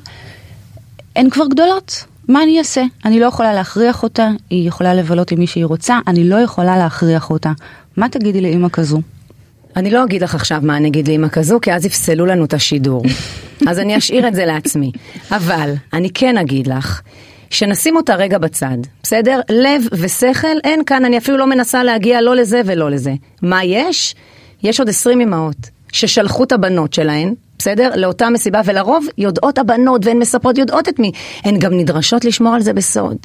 [1.16, 2.84] הן כבר גדולות, מה אני אעשה?
[3.06, 6.78] אני לא יכולה להכריח אותה, היא יכולה לבלות עם מי שהיא רוצה, אני לא יכולה
[6.78, 7.52] להכריח אותה.
[7.98, 9.02] מה תגידי לאימא כזו?
[9.76, 12.54] אני לא אגיד לך עכשיו מה אני אגיד לאמא כזו, כי אז יפסלו לנו את
[12.54, 13.04] השידור.
[13.70, 14.92] אז אני אשאיר את זה לעצמי.
[15.32, 17.02] אבל אני כן אגיד לך,
[17.52, 19.40] שנשים אותה רגע בצד, בסדר?
[19.50, 23.14] לב ושכל, אין כאן, אני אפילו לא מנסה להגיע לא לזה ולא לזה.
[23.42, 24.16] מה יש?
[24.64, 25.56] יש עוד 20 אמהות
[25.92, 27.90] ששלחו את הבנות שלהן, בסדר?
[27.96, 31.12] לאותה מסיבה, ולרוב יודעות הבנות, והן מספרות יודעות את מי.
[31.44, 33.18] הן גם נדרשות לשמור על זה בסוד.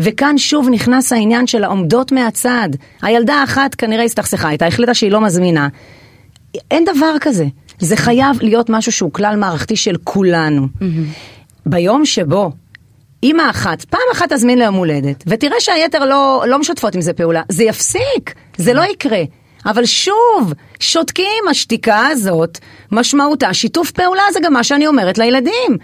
[0.00, 2.68] וכאן שוב נכנס העניין של העומדות מהצד.
[3.02, 5.68] הילדה האחת כנראה הסתכסכה איתה, החליטה שהיא לא מזמינה.
[6.70, 7.46] אין דבר כזה.
[7.78, 10.66] זה חייב להיות משהו שהוא כלל מערכתי של כולנו.
[11.66, 12.50] ביום שבו
[13.26, 17.42] אימא אחת, פעם אחת תזמין ליום הולדת, ותראה שהיתר לא, לא משתפות עם זה פעולה,
[17.48, 19.22] זה יפסיק, זה לא יקרה.
[19.66, 22.58] אבל שוב, שותקים, השתיקה הזאת,
[22.92, 25.76] משמעותה שיתוף פעולה, זה גם מה שאני אומרת לילדים.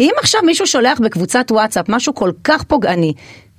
[0.00, 3.12] אם עכשיו מישהו שולח בקבוצת וואטסאפ משהו כל כך פוגעני,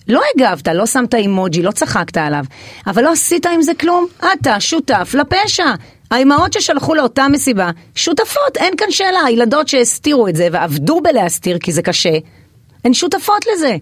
[0.08, 2.44] לא הגבת, לא שמת אימוג'י, לא צחקת עליו,
[2.88, 5.74] אבל לא עשית עם זה כלום, אתה שותף לפשע.
[6.12, 9.20] האימהות ששלחו לאותה מסיבה, שותפות, אין כאן שאלה.
[9.26, 12.18] הילדות שהסתירו את זה ועבדו בלהסתיר כי זה קשה,
[12.88, 13.78] הן שותפות לזה.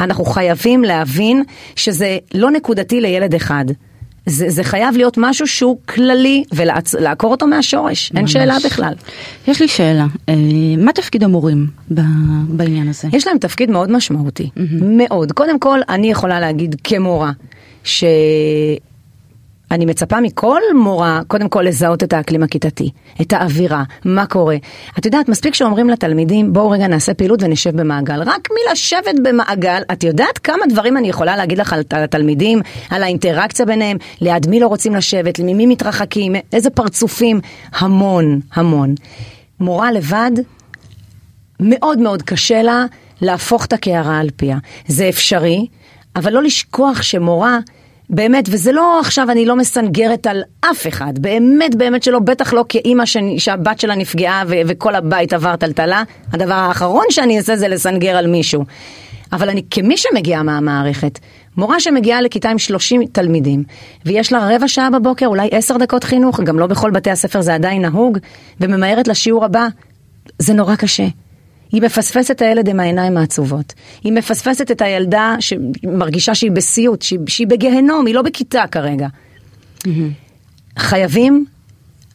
[0.00, 1.42] אנחנו חייבים להבין
[1.76, 3.64] שזה לא נקודתי לילד אחד.
[4.26, 8.18] זה, זה חייב להיות משהו שהוא כללי ולעקור אותו מהשורש, ממש.
[8.18, 8.94] אין שאלה בכלל.
[9.48, 10.34] יש לי שאלה, אה,
[10.78, 11.66] מה תפקיד המורים
[12.48, 13.08] בעניין הזה?
[13.12, 14.60] יש להם תפקיד מאוד משמעותי, mm-hmm.
[14.82, 15.32] מאוד.
[15.32, 17.32] קודם כל, אני יכולה להגיד כמורה,
[17.84, 18.04] ש...
[19.74, 24.56] אני מצפה מכל מורה, קודם כל לזהות את האקלים הכיתתי, את האווירה, מה קורה.
[24.98, 28.22] את יודעת, מספיק שאומרים לתלמידים, בואו רגע נעשה פעילות ונשב במעגל.
[28.22, 32.60] רק מלשבת במעגל, את יודעת כמה דברים אני יכולה להגיד לך על התלמידים,
[32.90, 37.40] על האינטראקציה ביניהם, ליד מי לא רוצים לשבת, ממי מתרחקים, איזה פרצופים,
[37.72, 38.94] המון, המון.
[39.60, 40.30] מורה לבד,
[41.60, 42.84] מאוד מאוד קשה לה
[43.20, 44.58] להפוך את הקערה על פיה.
[44.86, 45.66] זה אפשרי,
[46.16, 47.58] אבל לא לשכוח שמורה...
[48.10, 52.64] באמת, וזה לא עכשיו אני לא מסנגרת על אף אחד, באמת באמת שלא, בטח לא
[52.68, 53.04] כאימא
[53.38, 58.26] שהבת שלה נפגעה ו- וכל הבית עבר טלטלה, הדבר האחרון שאני אעשה זה לסנגר על
[58.26, 58.64] מישהו.
[59.32, 61.18] אבל אני כמי שמגיעה מהמערכת,
[61.56, 63.62] מורה שמגיעה לכיתה עם 30 תלמידים,
[64.06, 67.54] ויש לה רבע שעה בבוקר, אולי 10 דקות חינוך, גם לא בכל בתי הספר זה
[67.54, 68.18] עדיין נהוג,
[68.60, 69.66] וממהרת לשיעור הבא,
[70.38, 71.06] זה נורא קשה.
[71.74, 73.72] היא מפספסת את הילד עם העיניים העצובות.
[74.04, 79.06] היא מפספסת את הילדה שמרגישה שהיא בסיוט, שהיא, שהיא בגיהנום, היא לא בכיתה כרגע.
[79.78, 79.88] Mm-hmm.
[80.78, 81.44] חייבים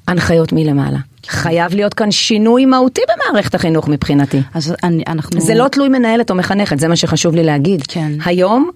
[0.07, 0.97] הנחיות מלמעלה.
[1.27, 4.41] חייב להיות כאן שינוי מהותי במערכת החינוך מבחינתי.
[4.53, 5.41] אז אני, אנחנו...
[5.41, 7.83] זה לא תלוי מנהלת או מחנכת, זה מה שחשוב לי להגיד.
[7.87, 8.11] כן.
[8.25, 8.69] היום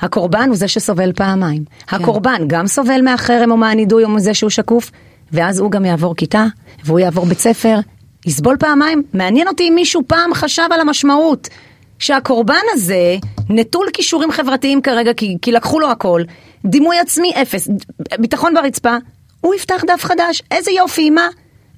[0.00, 1.64] הקורבן הוא זה שסובל פעמיים.
[1.86, 1.96] כן.
[1.96, 4.90] הקורבן גם סובל מהחרם או מהנידוי או מזה שהוא שקוף,
[5.32, 6.46] ואז הוא גם יעבור כיתה,
[6.84, 7.78] והוא יעבור בית ספר,
[8.26, 9.02] יסבול פעמיים.
[9.14, 11.48] מעניין אותי אם מישהו פעם חשב על המשמעות.
[11.98, 13.16] שהקורבן הזה
[13.48, 16.22] נטול כישורים חברתיים כרגע כי, כי לקחו לו הכל,
[16.64, 17.68] דימוי עצמי אפס,
[18.18, 18.96] ביטחון ברצפה,
[19.40, 21.28] הוא יפתח דף חדש, איזה יופי, מה?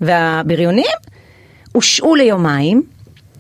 [0.01, 0.85] והבריונים
[1.73, 2.83] הושעו ליומיים,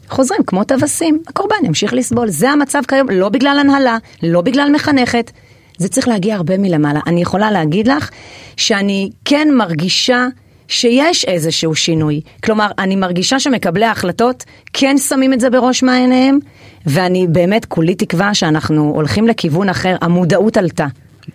[0.09, 5.31] חוזרים כמו טווסים, הקורבן ימשיך לסבול, זה המצב כיום, לא בגלל הנהלה, לא בגלל מחנכת,
[5.79, 7.01] זה צריך להגיע הרבה מלמעלה.
[7.07, 8.11] אני יכולה להגיד לך
[8.57, 10.27] שאני כן מרגישה
[10.69, 12.21] שיש איזשהו שינוי.
[12.45, 16.39] כלומר, אני מרגישה שמקבלי ההחלטות כן שמים את זה בראש מעייניהם,
[16.87, 20.87] ואני באמת כולי תקווה שאנחנו הולכים לכיוון אחר, המודעות עלתה.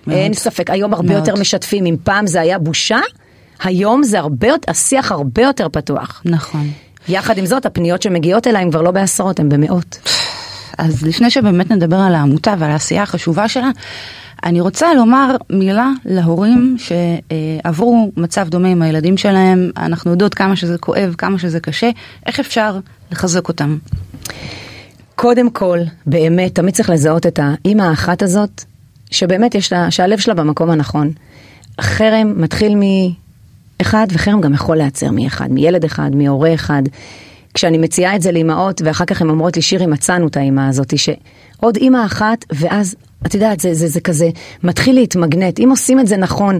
[0.07, 0.17] מאוד.
[0.17, 1.27] אין ספק, היום הרבה מאוד.
[1.27, 2.99] יותר משתפים, אם פעם זה היה בושה,
[3.63, 6.21] היום זה הרבה יותר, השיח הרבה יותר פתוח.
[6.25, 6.69] נכון.
[7.07, 9.97] יחד עם זאת, הפניות שמגיעות אליי הן כבר לא בעשרות, הן במאות.
[10.77, 13.69] אז לפני שבאמת נדבר על העמותה ועל העשייה החשובה שלה,
[14.43, 20.77] אני רוצה לומר מילה להורים שעברו מצב דומה עם הילדים שלהם, אנחנו יודעות כמה שזה
[20.77, 21.89] כואב, כמה שזה קשה,
[22.25, 22.79] איך אפשר
[23.11, 23.77] לחזק אותם?
[25.15, 28.63] קודם כל, באמת, תמיד צריך לזהות את האימא האחת הזאת,
[29.11, 31.11] שבאמת יש לה, שהלב שלה במקום הנכון.
[31.81, 32.75] חרם מתחיל
[33.79, 36.83] מאחד, וחרם גם יכול להיעצר מאחד, מילד אחד, מהורה אחד.
[37.53, 40.97] כשאני מציעה את זה לאימהות, ואחר כך הן אומרות לי, שירי, מצאנו את האימא הזאת,
[40.97, 41.09] ש...
[41.63, 42.95] עוד אימא אחת, ואז,
[43.25, 44.29] את יודעת, זה, זה, זה כזה
[44.63, 45.59] מתחיל להתמגנט.
[45.59, 46.57] אם עושים את זה נכון,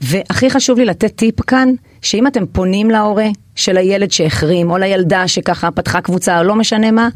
[0.00, 1.68] והכי חשוב לי לתת טיפ כאן,
[2.02, 6.90] שאם אתם פונים להורה של הילד שהחרים, או לילדה שככה פתחה קבוצה, או לא משנה
[6.90, 7.08] מה,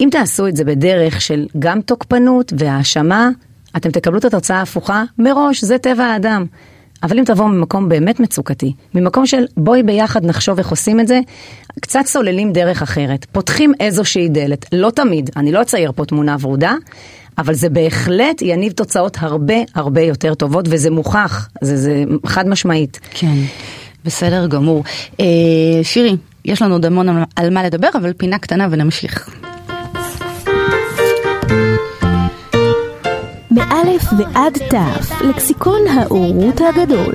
[0.00, 3.28] אם תעשו את זה בדרך של גם תוקפנות והאשמה,
[3.76, 6.46] אתם תקבלו את התוצאה ההפוכה מראש, זה טבע האדם.
[7.02, 11.20] אבל אם תבואו ממקום באמת מצוקתי, ממקום של בואי ביחד נחשוב איך עושים את זה,
[11.80, 16.74] קצת סוללים דרך אחרת, פותחים איזושהי דלת, לא תמיד, אני לא אצייר פה תמונה ורודה,
[17.38, 23.00] אבל זה בהחלט יניב תוצאות הרבה הרבה יותר טובות, וזה מוכח, זה, זה חד משמעית.
[23.10, 23.36] כן,
[24.04, 24.84] בסדר גמור.
[25.20, 25.26] אה,
[25.82, 29.28] שירי, יש לנו עוד המון על מה לדבר, אבל פינה קטנה ונמשיך.
[33.50, 37.14] מאלף ועד תף, לקסיקון האורות הגדול.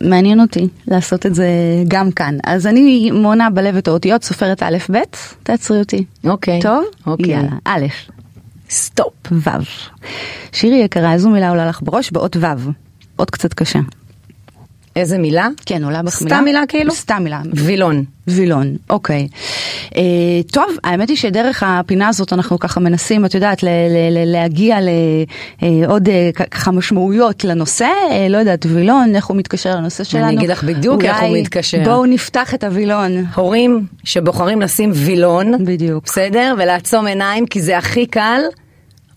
[0.00, 1.48] מעניין אותי לעשות את זה
[1.88, 2.36] גם כאן.
[2.44, 4.98] אז אני מונה בלב את האותיות, סופרת א' ב',
[5.42, 6.04] תעצרי אותי.
[6.24, 6.60] אוקיי.
[6.60, 6.84] טוב?
[7.06, 7.30] אוקיי.
[7.30, 7.86] יאללה, א',
[8.70, 9.12] סטופ.
[9.32, 9.50] ו'.
[10.52, 12.10] שירי יקרה, איזו מילה עולה לך בראש?
[12.10, 12.70] באות ו'.
[13.16, 13.78] עוד קצת קשה.
[14.96, 15.48] איזה מילה?
[15.66, 16.40] כן, עולה בך סתם מילה?
[16.40, 16.92] מילה כאילו?
[16.92, 17.40] סתם מילה.
[17.54, 18.04] וילון.
[18.28, 19.28] וילון, אוקיי.
[19.96, 20.02] אה,
[20.52, 24.78] טוב, האמת היא שדרך הפינה הזאת אנחנו ככה מנסים, את יודעת, ל- ל- ל- להגיע
[25.62, 30.32] לעוד אה, כ- ככה משמעויות לנושא, אה, לא יודעת, וילון, איך הוא מתקשר לנושא שלנו.
[30.38, 31.82] אגיד לך בדיוק איך הוא מתקשר.
[31.84, 33.24] בואו נפתח את הווילון.
[33.34, 36.04] הורים שבוחרים לשים וילון, בדיוק.
[36.04, 36.54] בסדר?
[36.58, 38.40] ולעצום עיניים, כי זה הכי קל,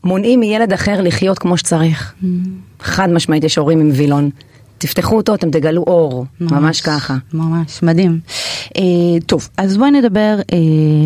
[0.04, 2.13] מונעים מילד אחר לחיות כמו שצריך.
[2.24, 2.26] Mm.
[2.80, 4.30] חד משמעית יש הורים עם וילון.
[4.80, 7.15] תפתחו אותו, אתם תגלו אור, ממש ככה.
[7.34, 8.20] ממש, מדהים.
[8.78, 8.82] אה,
[9.26, 10.58] טוב, אז בואי נדבר אה,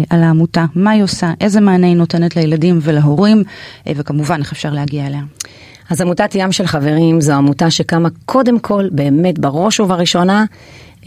[0.10, 3.44] על העמותה, מה היא עושה, איזה מענה היא נותנת לילדים ולהורים,
[3.88, 5.22] אה, וכמובן איך אפשר להגיע אליה.
[5.90, 10.46] אז עמותת ים של חברים זו עמותה שקמה קודם כל, באמת בראש ובראשונה,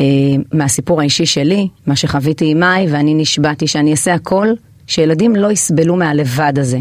[0.01, 0.05] אה,
[0.53, 4.49] מהסיפור האישי שלי, מה שחוויתי עם מאי, ואני נשבעתי שאני אעשה הכל,
[4.87, 6.79] שילדים לא יסבלו מהלבד הזה.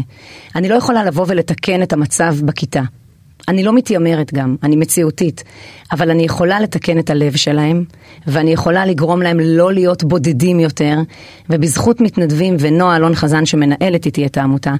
[0.54, 2.82] אני לא יכולה לבוא ולתקן את המצב בכיתה.
[3.48, 5.44] אני לא מתיימרת גם, אני מציאותית,
[5.92, 7.84] אבל אני יכולה לתקן את הלב שלהם,
[8.26, 10.96] ואני יכולה לגרום להם לא להיות בודדים יותר,
[11.50, 14.74] ובזכות מתנדבים ונועה אלון חזן שמנהלת איתי את העמותה,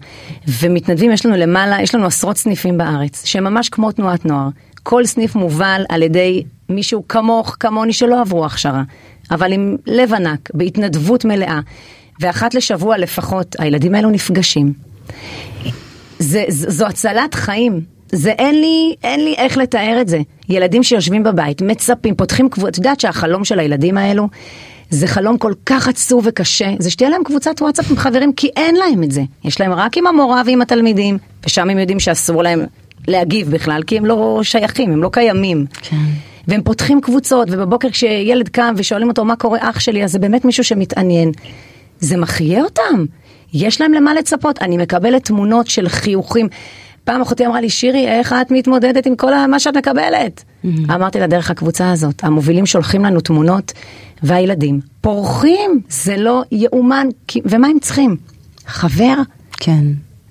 [0.48, 4.48] ומתנדבים יש לנו למעלה, יש לנו עשרות סניפים בארץ, שהם ממש כמו תנועת נוער.
[4.82, 8.82] כל סניף מובל על ידי מישהו כמוך, כמוני, שלא עברו הכשרה,
[9.30, 11.60] אבל עם לב ענק, בהתנדבות מלאה,
[12.20, 14.72] ואחת לשבוע לפחות הילדים האלו נפגשים.
[16.18, 17.95] זה, זו הצלת חיים.
[18.16, 20.20] זה אין לי, אין לי איך לתאר את זה.
[20.48, 24.28] ילדים שיושבים בבית, מצפים, פותחים קבוצה, את יודעת שהחלום של הילדים האלו
[24.90, 28.74] זה חלום כל כך עצוב וקשה, זה שתהיה להם קבוצת וואטסאפ עם חברים, כי אין
[28.74, 29.22] להם את זה.
[29.44, 32.66] יש להם רק עם המורה ועם התלמידים, ושם הם יודעים שאסור להם
[33.08, 35.66] להגיב בכלל, כי הם לא שייכים, הם לא קיימים.
[35.82, 35.96] כן.
[36.48, 40.44] והם פותחים קבוצות, ובבוקר כשילד קם ושואלים אותו מה קורה אח שלי, אז זה באמת
[40.44, 41.32] מישהו שמתעניין.
[42.00, 43.04] זה מחיה אותם.
[43.54, 44.62] יש להם למה לצפות.
[44.62, 46.48] אני מקבלת תמונות של חיוכים.
[47.06, 50.44] פעם אחותי אמרה לי, שירי, איך את מתמודדת עם כל מה שאת מקבלת?
[50.94, 53.72] אמרתי לה, דרך הקבוצה הזאת, המובילים שולחים לנו תמונות,
[54.22, 57.06] והילדים פורחים, זה לא יאומן,
[57.44, 58.16] ומה הם צריכים?
[58.66, 59.14] חבר?
[59.52, 59.84] כן,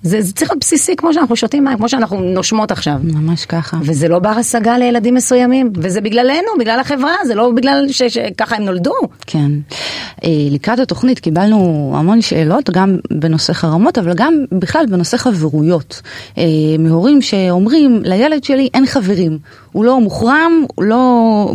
[0.06, 2.94] זה, זה צריך להיות בסיסי כמו שאנחנו שותים מים, כמו שאנחנו נושמות עכשיו.
[3.02, 3.76] ממש ככה.
[3.82, 8.56] וזה לא בר השגה לילדים מסוימים, וזה בגללנו, בגלל החברה, זה לא בגלל ש- שככה
[8.56, 8.92] הם נולדו.
[9.26, 9.50] כן.
[10.24, 16.02] אה, לקראת התוכנית קיבלנו המון שאלות, גם בנושא חרמות, אבל גם בכלל בנושא חברויות.
[16.38, 16.44] אה,
[16.78, 19.38] מהורים שאומרים, לילד שלי אין חברים.
[19.76, 21.52] הוא לא מוחרם, הוא לא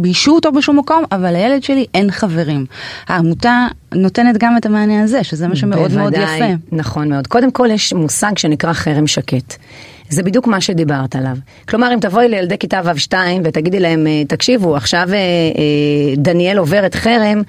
[0.00, 2.66] ביישו אותו בשום מקום, אבל לילד שלי אין חברים.
[3.08, 6.44] העמותה נותנת גם את המענה הזה, שזה מה שמאוד מאוד יפה.
[6.72, 7.26] נכון מאוד.
[7.26, 9.54] קודם כל יש מושג שנקרא חרם שקט.
[10.08, 11.36] זה בדיוק מה שדיברת עליו.
[11.68, 16.94] כלומר, אם תבואי לילדי כיתה ו'2 ותגידי להם, אה, תקשיבו, עכשיו אה, אה, דניאל עוברת
[16.94, 17.42] חרם,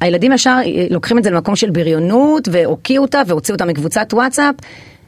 [0.00, 0.56] הילדים ישר
[0.90, 4.54] לוקחים את זה למקום של בריונות, והוקיעו אותה והוציאו אותה מקבוצת וואטסאפ,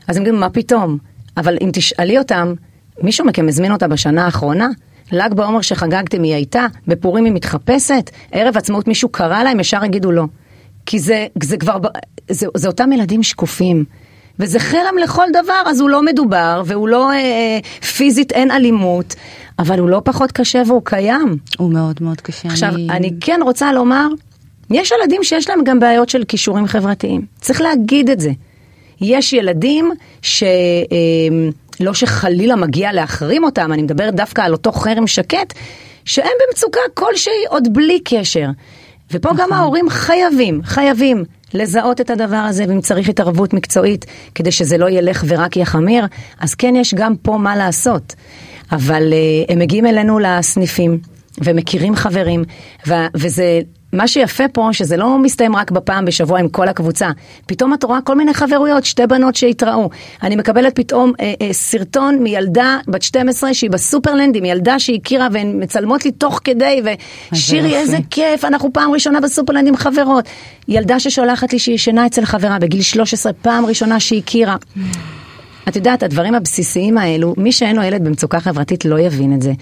[0.08, 0.98] אז הם אומרים, מה פתאום?
[1.36, 2.54] אבל אם תשאלי אותם,
[3.00, 4.68] מישהו מכם הזמין אותה בשנה האחרונה?
[5.12, 10.12] ל"ג בעומר שחגגתם היא הייתה, בפורים היא מתחפשת, ערב עצמאות מישהו קרא להם, ישר יגידו
[10.12, 10.24] לא.
[10.86, 11.78] כי זה, זה כבר,
[12.30, 13.84] זה, זה אותם ילדים שקופים.
[14.38, 17.58] וזה חרם לכל דבר, אז הוא לא מדובר, והוא לא אה, אה,
[17.96, 19.14] פיזית אין אלימות,
[19.58, 21.36] אבל הוא לא פחות קשה והוא קיים.
[21.58, 22.48] הוא מאוד מאוד קשה.
[22.48, 22.88] עכשיו, אני...
[22.90, 24.08] אני כן רוצה לומר,
[24.70, 27.26] יש ילדים שיש להם גם בעיות של כישורים חברתיים.
[27.40, 28.30] צריך להגיד את זה.
[29.00, 29.90] יש ילדים
[30.22, 30.42] ש...
[30.42, 30.48] אה,
[31.80, 35.54] לא שחלילה מגיע להחרים אותם, אני מדברת דווקא על אותו חרם שקט,
[36.04, 38.46] שהם במצוקה כלשהי עוד בלי קשר.
[39.10, 44.04] ופה גם ההורים חייבים, חייבים לזהות את הדבר הזה, ואם צריך התערבות מקצועית
[44.34, 46.06] כדי שזה לא ילך ורק יחמיר,
[46.40, 48.14] אז כן יש גם פה מה לעשות.
[48.72, 50.98] אבל uh, הם מגיעים אלינו לסניפים,
[51.44, 52.44] ומכירים חברים,
[52.86, 53.60] ו- וזה
[53.92, 57.10] מה שיפה פה, שזה לא מסתיים רק בפעם בשבוע עם כל הקבוצה.
[57.46, 59.90] פתאום את רואה כל מיני חברויות, שתי בנות שהתראו.
[60.22, 65.28] אני מקבלת פתאום אה, אה, סרטון מילדה בת 12 שהיא בסופרלנד עם ילדה שהיא הכירה
[65.32, 66.82] והן מצלמות לי תוך כדי,
[67.32, 67.76] ושירי.
[67.76, 70.24] איזה כיף, אנחנו פעם ראשונה בסופרלנד עם חברות.
[70.68, 74.56] ילדה ששולחת לי שהיא ישנה אצל חברה בגיל 13, פעם ראשונה שהיא הכירה.
[75.68, 79.52] את יודעת, הדברים הבסיסיים האלו, מי שאין לו ילד במצוקה חברתית לא יבין את זה.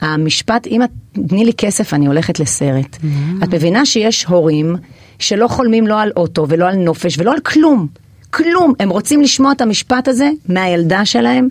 [0.00, 0.90] המשפט, אם את
[1.28, 2.96] תני לי כסף, אני הולכת לסרט.
[3.42, 4.76] את מבינה שיש הורים
[5.18, 7.86] שלא חולמים לא על אוטו ולא על נופש ולא על כלום.
[8.30, 8.72] כלום.
[8.80, 11.48] הם רוצים לשמוע את המשפט הזה מהילדה שלהם.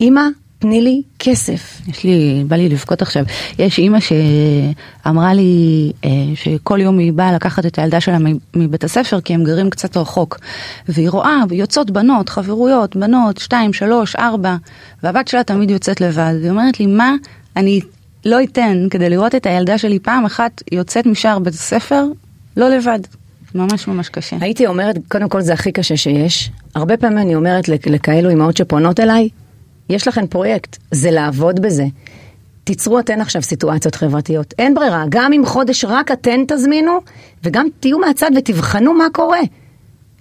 [0.00, 0.22] אמא,
[0.58, 1.80] תני לי כסף.
[1.88, 3.24] יש לי, בא לי לבכות עכשיו.
[3.58, 5.52] יש אימא שאמרה לי
[6.04, 8.18] אה, שכל יום היא באה לקחת את הילדה שלה
[8.56, 10.38] מבית הספר כי הם גרים קצת רחוק.
[10.88, 14.56] והיא רואה, יוצאות בנות, חברויות, בנות, שתיים, שלוש, ארבע,
[15.02, 16.34] והבת שלה תמיד יוצאת לבד.
[16.40, 17.12] והיא אומרת לי, מה
[17.56, 17.80] אני
[18.24, 22.04] לא אתן כדי לראות את הילדה שלי פעם אחת יוצאת משער בית הספר,
[22.56, 22.98] לא לבד.
[23.54, 24.36] ממש ממש קשה.
[24.40, 26.50] הייתי אומרת, קודם כל זה הכי קשה שיש.
[26.74, 29.28] הרבה פעמים אני אומרת לכ- לכאלו אמהות שפונות אליי,
[29.88, 31.84] יש לכן פרויקט, זה לעבוד בזה.
[32.64, 34.54] תיצרו אתן עכשיו סיטואציות חברתיות.
[34.58, 36.98] אין ברירה, גם אם חודש רק אתן תזמינו,
[37.44, 39.40] וגם תהיו מהצד ותבחנו מה קורה.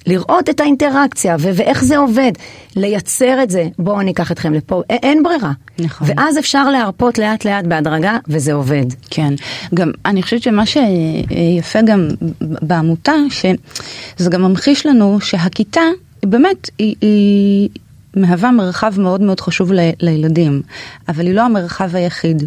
[0.07, 2.31] לראות את האינטראקציה ו- ואיך זה עובד,
[2.75, 3.67] לייצר את זה.
[3.79, 5.51] בואו אני אקח אתכם לפה, א- אין ברירה.
[5.79, 6.07] נכון.
[6.09, 8.85] ואז אפשר להרפות לאט לאט בהדרגה, וזה עובד.
[9.09, 9.33] כן,
[9.73, 12.07] גם אני חושבת שמה שיפה גם
[12.41, 15.81] בעמותה, שזה גם ממחיש לנו שהכיתה
[16.25, 17.69] באמת היא, היא
[18.17, 20.61] מהווה מרחב מאוד מאוד חשוב ל, לילדים,
[21.09, 22.43] אבל היא לא המרחב היחיד,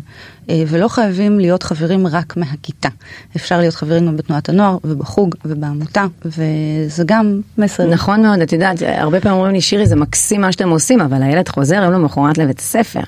[0.51, 2.89] אה, ולא חייבים להיות חברים רק מהכיתה.
[3.37, 7.87] אפשר להיות חברים גם בתנועת הנוער ובחוג ובעמותה, וזה גם מסר.
[7.87, 11.23] נכון מאוד, את יודעת, הרבה פעמים אומרים לי, שירי, זה מקסים מה שאתם עושים, אבל
[11.23, 13.01] הילד חוזר יום למחרת לבית הספר.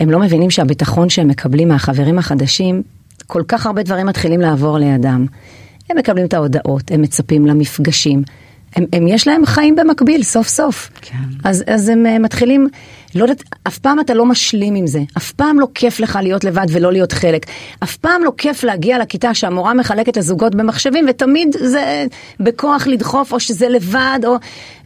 [0.00, 2.82] הם לא מבינים שהביטחון שהם מקבלים מהחברים החדשים,
[3.26, 5.26] כל כך הרבה דברים מתחילים לעבור לידם.
[5.90, 8.22] הם מקבלים את ההודעות, הם מצפים למפגשים.
[8.76, 10.90] הם, הם יש להם חיים במקביל, סוף סוף.
[11.00, 11.16] כן.
[11.44, 12.68] אז, אז הם uh, מתחילים,
[13.14, 15.00] לא יודעת, אף פעם אתה לא משלים עם זה.
[15.16, 17.46] אף פעם לא כיף לך להיות לבד ולא להיות חלק.
[17.82, 22.06] אף פעם לא כיף להגיע לכיתה שהמורה מחלקת לזוגות במחשבים, ותמיד זה
[22.40, 24.36] בכוח לדחוף, או שזה לבד, או...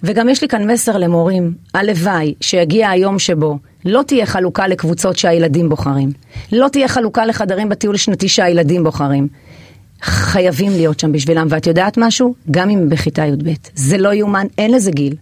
[0.03, 5.69] וגם יש לי כאן מסר למורים, הלוואי שיגיע היום שבו לא תהיה חלוקה לקבוצות שהילדים
[5.69, 6.11] בוחרים.
[6.53, 9.29] לא תהיה חלוקה לחדרים בטיול שנתי שהילדים בוחרים.
[10.05, 12.35] חייבים להיות שם בשבילם, ואת יודעת משהו?
[12.51, 13.53] גם אם בכיתה י"ב.
[13.75, 15.15] זה לא יאומן, אין לזה גיל.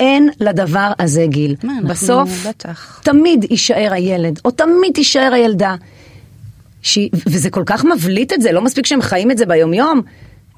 [0.00, 1.56] אין לדבר הזה גיל.
[1.62, 3.00] מה, בסוף, בטח.
[3.04, 5.74] תמיד יישאר הילד, או תמיד תישאר הילדה.
[6.82, 6.98] ש...
[7.26, 10.00] וזה כל כך מבליט את זה, לא מספיק שהם חיים את זה ביומיום.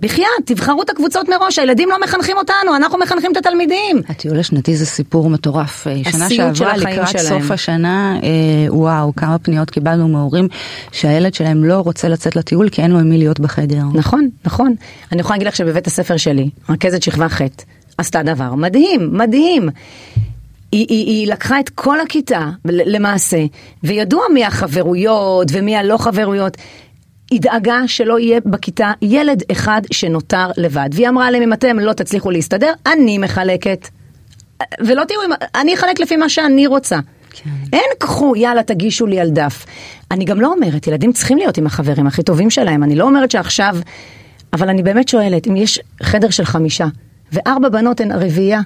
[0.00, 4.02] בחייאת, תבחרו את הקבוצות מראש, הילדים לא מחנכים אותנו, אנחנו מחנכים את התלמידים.
[4.08, 5.86] הטיול השנתי זה סיפור מטורף.
[5.86, 7.42] אה, שנה שעברה לקראת שלהם.
[7.42, 8.28] סוף השנה, אה,
[8.68, 10.48] וואו, כמה פניות קיבלנו מהורים
[10.92, 13.82] שהילד שלהם לא רוצה לצאת לטיול כי אין לו עם מי להיות בחדר.
[13.94, 14.74] נכון, נכון.
[15.12, 17.40] אני יכולה להגיד לך שבבית הספר שלי, רכזת שכבה ח',
[17.98, 19.68] עשתה דבר מדהים, מדהים.
[20.72, 23.44] היא, היא, היא לקחה את כל הכיתה למעשה,
[23.84, 26.56] וידוע מי החברויות ומי הלא חברויות.
[27.30, 30.88] היא דאגה שלא יהיה בכיתה ילד אחד שנותר לבד.
[30.92, 33.88] והיא אמרה להם, אם אתם לא תצליחו להסתדר, אני מחלקת.
[34.80, 36.98] ולא תהיו, עם- אני אחלק לפי מה שאני רוצה.
[37.30, 37.50] כן.
[37.72, 39.66] אין קחו, יאללה, תגישו לי על דף.
[40.10, 42.82] אני גם לא אומרת, ילדים צריכים להיות עם החברים הכי טובים שלהם.
[42.82, 43.76] אני לא אומרת שעכשיו...
[44.52, 46.86] אבל אני באמת שואלת, אם יש חדר של חמישה,
[47.32, 48.60] וארבע בנות הן רביעייה,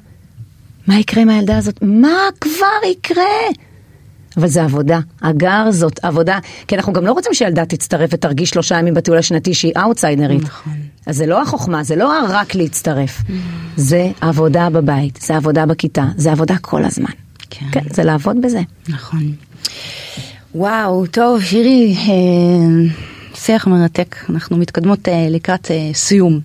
[0.86, 1.74] מה יקרה עם הילדה הזאת?
[1.82, 3.24] מה כבר יקרה?
[4.36, 5.00] אבל זה עבודה.
[5.22, 6.38] הגר זאת עבודה.
[6.68, 10.42] כי אנחנו גם לא רוצים שילדה תצטרף ותרגיש שלושה ימים בטיול השנתי שהיא אאוטסיידרית.
[10.42, 10.72] נכון.
[11.06, 13.22] אז זה לא החוכמה, זה לא רק להצטרף.
[13.76, 17.10] זה עבודה בבית, זה עבודה בכיתה, זה עבודה כל הזמן.
[17.50, 17.66] כן.
[17.72, 18.60] כן, זה לעבוד בזה.
[18.88, 19.32] נכון.
[20.54, 22.94] וואו, טוב, שירי, אה,
[23.34, 24.16] שיח מרתק.
[24.30, 26.40] אנחנו מתקדמות אה, לקראת אה, סיום.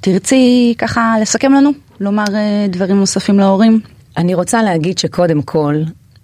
[0.00, 1.70] תרצי ככה לסכם לנו?
[2.00, 3.80] לומר אה, דברים נוספים להורים?
[4.16, 5.74] אני רוצה להגיד שקודם כל,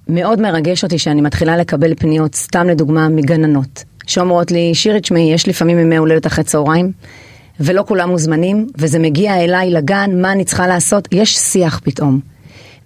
[0.08, 5.48] מאוד מרגש אותי שאני מתחילה לקבל פניות, סתם לדוגמה, מגננות, שאומרות לי, שירי, תשמעי, יש
[5.48, 6.92] לפעמים ימי הולדת אחרי צהריים,
[7.60, 11.08] ולא כולם מוזמנים, וזה מגיע אליי לגן, מה אני צריכה לעשות?
[11.12, 12.20] יש שיח פתאום.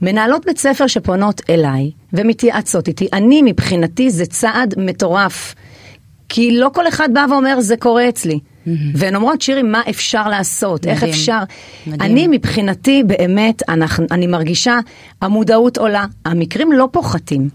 [0.03, 5.55] מנהלות בית ספר שפונות אליי ומתייעצות איתי, אני מבחינתי זה צעד מטורף.
[6.29, 8.39] כי לא כל אחד בא ואומר זה קורה אצלי.
[8.95, 11.15] והן אומרות שירי מה אפשר לעשות, איך מדהים.
[11.15, 11.39] אפשר.
[11.87, 12.01] מדהים.
[12.01, 14.79] אני מבחינתי באמת, אנחנו, אני מרגישה
[15.23, 17.49] המודעות עולה, המקרים לא פוחתים.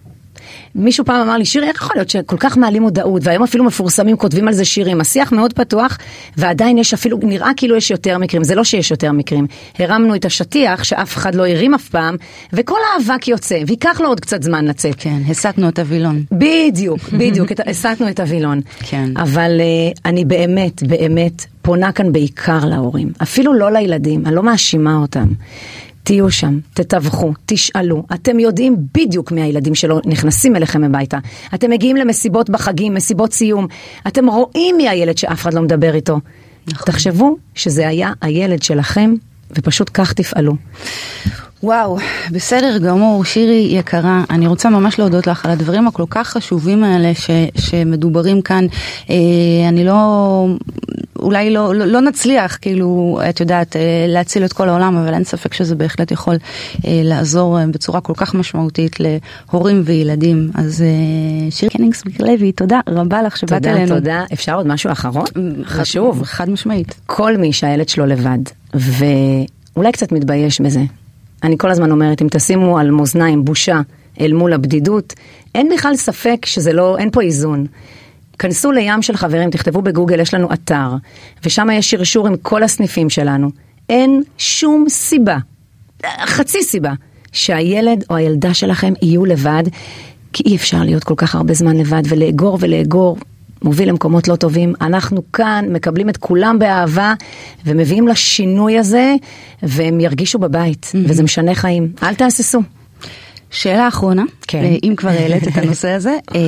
[0.75, 4.17] מישהו פעם אמר לי, שירי, איך יכול להיות שכל כך מעלים מודעות, והיום אפילו מפורסמים
[4.17, 5.97] כותבים על זה שירים, השיח מאוד פתוח,
[6.37, 9.47] ועדיין יש אפילו, נראה כאילו יש יותר מקרים, זה לא שיש יותר מקרים.
[9.79, 12.15] הרמנו את השטיח שאף אחד לא הרים אף פעם,
[12.53, 14.95] וכל האבק יוצא, וייקח לו עוד קצת זמן לצאת.
[14.97, 16.23] כן, הסטנו את הווילון.
[16.31, 18.61] בדיוק, בדיוק, הסטנו את הווילון.
[18.79, 19.09] כן.
[19.17, 24.95] אבל uh, אני באמת, באמת פונה כאן בעיקר להורים, אפילו לא לילדים, אני לא מאשימה
[24.95, 25.27] אותם.
[26.03, 31.17] תהיו שם, תתווכו, תשאלו, אתם יודעים בדיוק מי הילדים שלא נכנסים אליכם הביתה.
[31.55, 33.67] אתם מגיעים למסיבות בחגים, מסיבות סיום,
[34.07, 36.19] אתם רואים מי הילד שאף אחד לא מדבר איתו.
[36.67, 36.85] נכון.
[36.85, 39.13] תחשבו שזה היה הילד שלכם,
[39.51, 40.53] ופשוט כך תפעלו.
[41.63, 41.97] וואו,
[42.31, 47.11] בסדר גמור, שירי יקרה, אני רוצה ממש להודות לך על הדברים הכל כך חשובים האלה
[47.15, 48.65] ש, שמדוברים כאן.
[49.09, 49.15] אה,
[49.69, 50.47] אני לא,
[51.19, 55.23] אולי לא, לא, לא נצליח, כאילו, את יודעת, אה, להציל את כל העולם, אבל אין
[55.23, 56.35] ספק שזה בהחלט יכול
[56.85, 60.49] אה, לעזור אה, בצורה כל כך משמעותית להורים וילדים.
[60.55, 63.95] אז אה, שירי קניגסברג לוי, תודה רבה לך שבאת תודה, אלינו.
[63.95, 64.23] תודה.
[64.33, 65.25] אפשר עוד משהו אחרון?
[65.65, 66.23] חשוב.
[66.23, 66.95] חד משמעית.
[67.05, 68.39] כל מי שהילד שלו לבד,
[68.73, 70.81] ואולי קצת מתבייש בזה.
[71.43, 73.81] אני כל הזמן אומרת, אם תשימו על מאזניים בושה
[74.21, 75.13] אל מול הבדידות,
[75.55, 77.65] אין בכלל ספק שזה לא, אין פה איזון.
[78.39, 80.89] כנסו לים של חברים, תכתבו בגוגל, יש לנו אתר,
[81.45, 83.49] ושם יש שרשור עם כל הסניפים שלנו.
[83.89, 85.37] אין שום סיבה,
[86.25, 86.93] חצי סיבה,
[87.31, 89.63] שהילד או הילדה שלכם יהיו לבד,
[90.33, 93.17] כי אי אפשר להיות כל כך הרבה זמן לבד ולאגור ולאגור.
[93.63, 94.73] מוביל למקומות לא טובים.
[94.81, 97.13] אנחנו כאן מקבלים את כולם באהבה
[97.65, 99.15] ומביאים לשינוי הזה,
[99.63, 101.91] והם ירגישו בבית, וזה משנה חיים.
[102.03, 102.61] אל תהססו.
[103.53, 104.63] שאלה אחרונה, כן.
[104.63, 106.39] אה, אם כבר העלית את הנושא הזה, אה,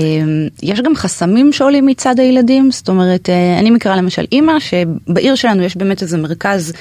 [0.63, 5.63] יש גם חסמים שעולים מצד הילדים, זאת אומרת, אה, אני מכירה למשל אימא, שבעיר שלנו
[5.63, 6.73] יש באמת איזה מרכז,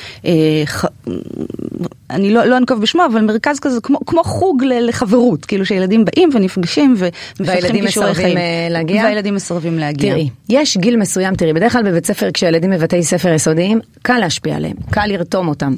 [2.11, 6.31] אני לא, לא אנקוב בשמו, אבל מרכז כזה כמו, כמו חוג לחברות, כאילו שילדים באים
[6.33, 8.39] ונפגשים ומפתחים כישורי חיים.
[8.70, 9.03] להגיע?
[9.05, 10.12] והילדים מסרבים להגיע.
[10.12, 14.57] תראי, יש גיל מסוים, תראי, בדרך כלל בבית ספר, כשהילדים בבתי ספר יסודיים, קל להשפיע
[14.57, 15.75] עליהם, קל לרתום אותם.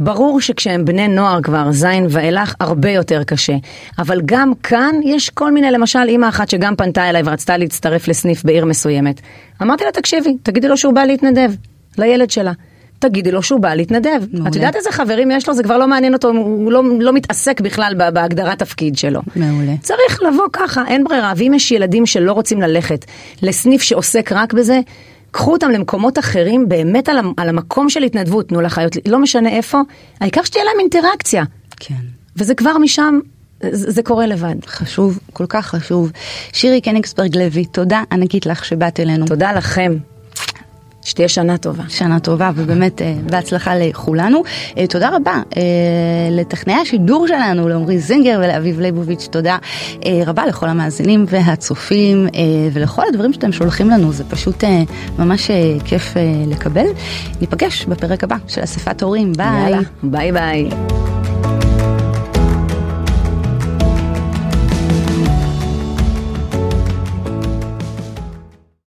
[0.00, 3.56] ברור שכשהם בני נוער כבר, זין ואילך, הרבה יותר קשה.
[3.98, 8.44] אבל גם כאן יש כל מיני, למשל, אימא אחת שגם פנתה אליי ורצתה להצטרף לסניף
[8.44, 9.20] בעיר מסוימת.
[9.62, 11.50] אמרתי לה, תקשיבי, תגידי לו שהוא בא להתנדב,
[11.98, 12.52] לילד שלה.
[12.98, 14.20] תגידי לו שהוא בא להתנדב.
[14.32, 14.50] מעולה.
[14.50, 15.54] את יודעת איזה חברים יש לו?
[15.54, 19.20] זה כבר לא מעניין אותו, הוא לא, לא מתעסק בכלל בהגדרת תפקיד שלו.
[19.36, 19.72] מעולה.
[19.80, 21.32] צריך לבוא ככה, אין ברירה.
[21.36, 23.04] ואם יש ילדים שלא רוצים ללכת
[23.42, 24.80] לסניף שעוסק רק בזה,
[25.30, 29.80] קחו אותם למקומות אחרים, באמת על, על המקום של התנדבות, תנו לחיות, לא משנה איפה,
[30.20, 31.44] העיקר שתהיה להם אינטראקציה.
[31.80, 31.94] כן.
[32.36, 33.18] וזה כבר משם,
[33.62, 34.54] זה, זה קורה לבד.
[34.66, 36.12] חשוב, כל כך חשוב.
[36.52, 39.26] שירי קניגסברג לוי, תודה ענקית לך שבאת אלינו.
[39.26, 39.96] תודה לכם.
[41.10, 41.82] שתהיה שנה טובה.
[41.88, 44.42] שנה טובה ובאמת אה, בהצלחה לכולנו.
[44.78, 45.62] אה, תודה רבה אה,
[46.30, 49.56] לטכנאי השידור שלנו, לעמרי זינגר ולאביב ליבוביץ', תודה
[50.26, 52.26] רבה לכל המאזינים והצופים
[52.72, 54.64] ולכל הדברים שאתם שולחים לנו, זה פשוט
[55.18, 55.50] ממש
[55.84, 56.14] כיף
[56.46, 56.86] לקבל.
[57.40, 59.62] ניפגש בפרק הבא של אספת הורים, ביי.
[59.62, 60.68] יאללה, ביי ביי.